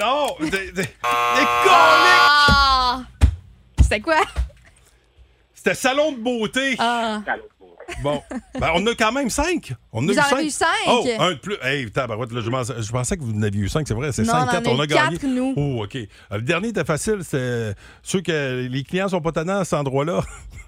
[0.00, 0.34] Non!
[0.40, 3.02] Des, des- des Ah!
[3.80, 4.20] C'était quoi?
[5.64, 6.76] C'était salon de beauté.
[6.78, 7.22] Ah.
[8.02, 8.22] Bon.
[8.60, 9.72] Ben, on a quand même cinq.
[9.92, 10.32] On a Vous eu en cinq.
[10.36, 10.66] avez eu cinq?
[10.88, 11.56] Oh, un de plus.
[11.62, 14.12] Hey, tabarouette, là, je, pensais, je pensais que vous en aviez eu cinq, c'est vrai.
[14.12, 14.66] C'est Non, cinq, on en quatre.
[14.66, 15.18] a On a eu gagné.
[15.18, 15.54] quatre, nous.
[15.56, 15.96] Oh, OK.
[15.96, 17.18] Euh, Le dernier était facile.
[17.22, 20.20] C'était ceux que les clients sont pas tannants à cet endroit-là.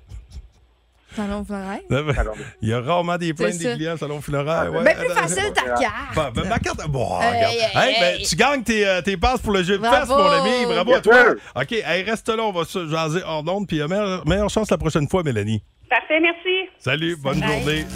[1.17, 1.81] Salon funéraire.
[2.63, 4.73] Il y a rarement des plaintes des clients salon funéraire.
[4.73, 4.85] Ouais.
[4.85, 6.15] Ben, plus Euh, facile ta carte.
[6.15, 6.87] Ben, ben, ma carte.
[6.89, 7.55] Bon, Hey, regarde.
[7.55, 10.31] hey, Hey, ben, tu gagnes tes, euh, tes passes pour le jeu de fest, mon
[10.31, 10.65] ami.
[10.67, 11.15] Bravo à toi.
[11.15, 11.35] sir.
[11.55, 12.43] OK, hey, reste là.
[12.43, 13.67] On va se jaser hors d'onde.
[13.67, 15.63] Puis euh, meilleure, meilleure chance la prochaine fois, Mélanie.
[15.89, 16.69] Parfait, merci.
[16.79, 17.49] Salut, bonne Bye.
[17.61, 17.87] journée.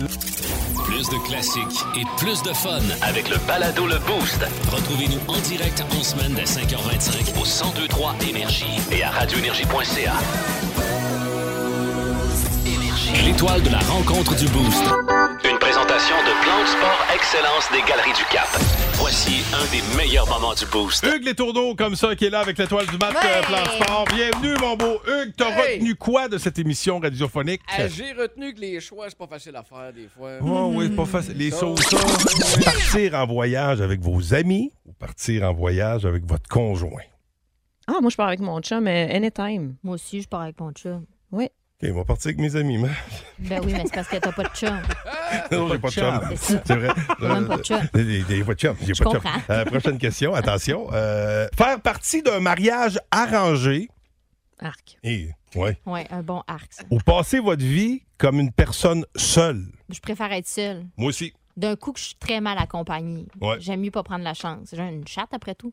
[0.85, 4.41] Plus de classiques et plus de fun avec le balado Le Boost.
[4.73, 11.20] Retrouvez-nous en direct en semaine dès 5h25 au 1023 Énergie et à radioénergie.ca.
[13.41, 14.85] De la rencontre du Boost.
[15.51, 18.47] Une présentation de Plan de Sport Excellence des Galeries du Cap.
[18.95, 21.05] Voici un des meilleurs moments du Boost.
[21.07, 23.31] Hugues Les Tourneaux, comme ça, qui est là avec l'étoile du match Ouais.
[23.39, 24.05] euh, Plan Sport.
[24.15, 25.33] Bienvenue, mon beau Hugues.
[25.39, 25.79] T'as Hey.
[25.79, 27.63] retenu quoi de cette émission radiophonique?
[27.75, 30.33] Ah, J'ai retenu que les choix, c'est pas facile à faire des fois.
[30.43, 31.37] Oh oui, pas facile.
[31.39, 31.97] Les sauces, ça.
[32.63, 37.05] Partir en voyage avec vos amis ou partir en voyage avec votre conjoint?
[37.89, 39.77] Ah, moi, je pars avec mon chum, mais anytime.
[39.83, 41.07] Moi aussi, je pars avec mon chum.
[41.33, 41.49] Oui.
[41.83, 42.91] OK, on va partir avec mes amis, mais...
[43.39, 44.79] Ben oui, mais c'est parce que t'as pas de chum.
[45.53, 46.21] Non, j'ai pas de chum.
[46.37, 46.91] C'est vrai.
[47.21, 47.81] Même pas de chum.
[47.95, 48.77] J'ai j'ai pas de chum.
[48.81, 49.31] J'ai Je pas de chum.
[49.49, 50.89] Euh, prochaine question, attention.
[50.93, 53.89] Euh, faire partie d'un mariage arrangé.
[54.59, 54.99] Arc.
[55.03, 55.79] Et, ouais.
[55.87, 56.83] Ouais, un bon arc, ça.
[56.91, 59.65] Ou passer votre vie comme une personne seule.
[59.89, 60.85] Je préfère être seule.
[60.99, 61.33] Moi aussi.
[61.57, 63.27] D'un coup que je suis très mal accompagnée.
[63.41, 63.57] Ouais.
[63.61, 64.69] J'aime mieux pas prendre la chance.
[64.73, 65.73] J'ai une chatte après tout.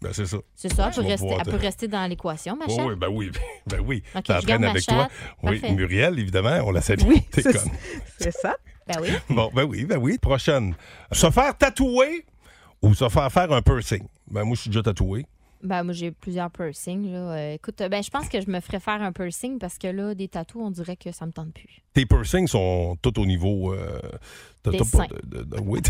[0.00, 0.36] Ben, c'est ça.
[0.54, 2.76] C'est ça, elle Tu peut, rester, pouvoir elle te- peut rester dans l'équation, ma Oh,
[2.76, 2.86] chatte.
[2.86, 3.30] oui, ben oui,
[3.66, 4.02] ben oui.
[4.14, 5.08] Ok, Ça je garde entraîne ma avec toi.
[5.42, 5.74] Oui, Parfait.
[5.74, 7.02] Muriel, évidemment, on la salue.
[7.06, 7.70] Oui, T'es c'est- conne.
[8.18, 8.56] C'est ça.
[8.86, 9.08] Ben oui.
[9.28, 10.18] Bon, ben oui, ben oui.
[10.18, 10.74] Prochaine.
[11.12, 12.24] Se faire tatouer
[12.80, 14.06] ou se faire faire un piercing?
[14.30, 15.26] Ben moi, je suis déjà tatoué.
[15.62, 17.10] Ben, moi, j'ai plusieurs piercings.
[17.12, 17.18] Là.
[17.32, 20.14] Euh, écoute, ben, je pense que je me ferais faire un piercing parce que là,
[20.14, 21.82] des tatous, on dirait que ça me tente plus.
[21.94, 23.72] Tes piercings sont tout au niveau...
[23.74, 23.98] euh,
[24.62, 25.06] t'as- Des t'as pas seins.
[25.24, 25.80] de- oui.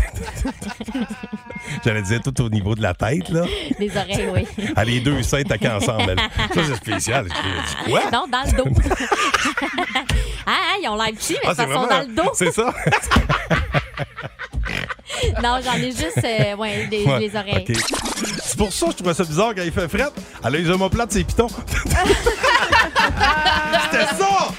[1.85, 3.45] J'allais dire tout au niveau de la tête, là.
[3.79, 4.65] Des oreilles, oui.
[4.75, 6.15] Ah, les deux seins taqués ensemble.
[6.17, 6.19] elle.
[6.19, 7.27] Ça, c'est spécial.
[7.27, 7.33] Je
[7.83, 8.09] dis, Quoi?
[8.11, 8.81] Non, dans le dos.
[10.47, 12.31] ah, ah, ils ont l'air petits, mais Ah, ça c'est sont vraiment- dans le dos.
[12.33, 12.73] C'est ça?
[15.43, 17.65] non, j'en ai juste euh, ouais, les, Ouais, les oreilles.
[17.69, 17.77] OK.
[18.59, 20.09] C'est pour ça que je trouvais ça bizarre quand il fait fret.
[20.43, 21.47] Elle a les omoplates, c'est pitons.
[23.91, 24.49] C'était ça!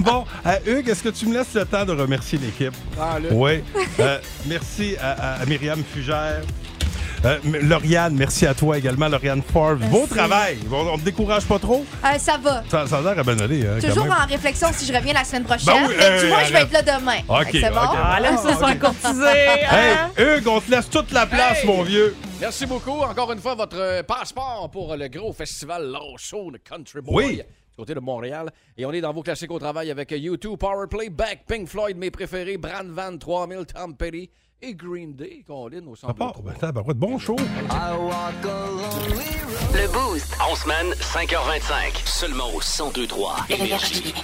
[0.00, 2.74] bon, euh, Hugues, est-ce que tu me laisses le temps de remercier l'équipe?
[3.00, 3.28] Ah, là.
[3.30, 3.62] Oui.
[4.00, 6.42] Euh, merci à, à- à Myriam Fugère.
[7.24, 9.80] Euh, Lauriane, merci à toi également, Lauriane Forbes.
[9.88, 10.58] Beau travail.
[10.70, 11.82] On ne te décourage pas trop?
[12.04, 12.62] Euh, ça va.
[12.68, 13.66] Ça, ça a l'air à bien aller.
[13.66, 15.72] hein, Toujours en réflexion si je reviens la semaine prochaine.
[15.74, 16.74] Ben oui, mais du euh, moins, je vais arrête.
[16.74, 17.18] être là demain.
[17.26, 17.76] OK, C'est bon?
[17.80, 17.96] OK.
[18.04, 19.24] Ah, là, ils se sont courtisés.
[19.26, 19.96] Hey,
[20.38, 21.66] Hugues, on te laisse toute la place, Hey!
[21.66, 22.14] mon vieux.
[22.40, 23.00] Merci beaucoup.
[23.00, 27.24] Encore une fois, votre euh, passeport pour le gros festival Low Show de Country Boy.
[27.24, 27.36] Oui.
[27.36, 28.50] Du côté de Montréal.
[28.76, 32.10] Et on est dans vos classiques au travail avec YouTube, Powerplay, Back, Pink Floyd, mes
[32.10, 34.30] préférés, Brand Van 3000, Tom Petty
[34.64, 36.14] et Green Day, Colin au centre.
[36.20, 37.36] Ah, ben, tabarouette, bon show.
[39.72, 40.36] Le Boost.
[40.40, 42.06] En semaine, 5h25.
[42.06, 44.14] Seulement au 1023 Énergie.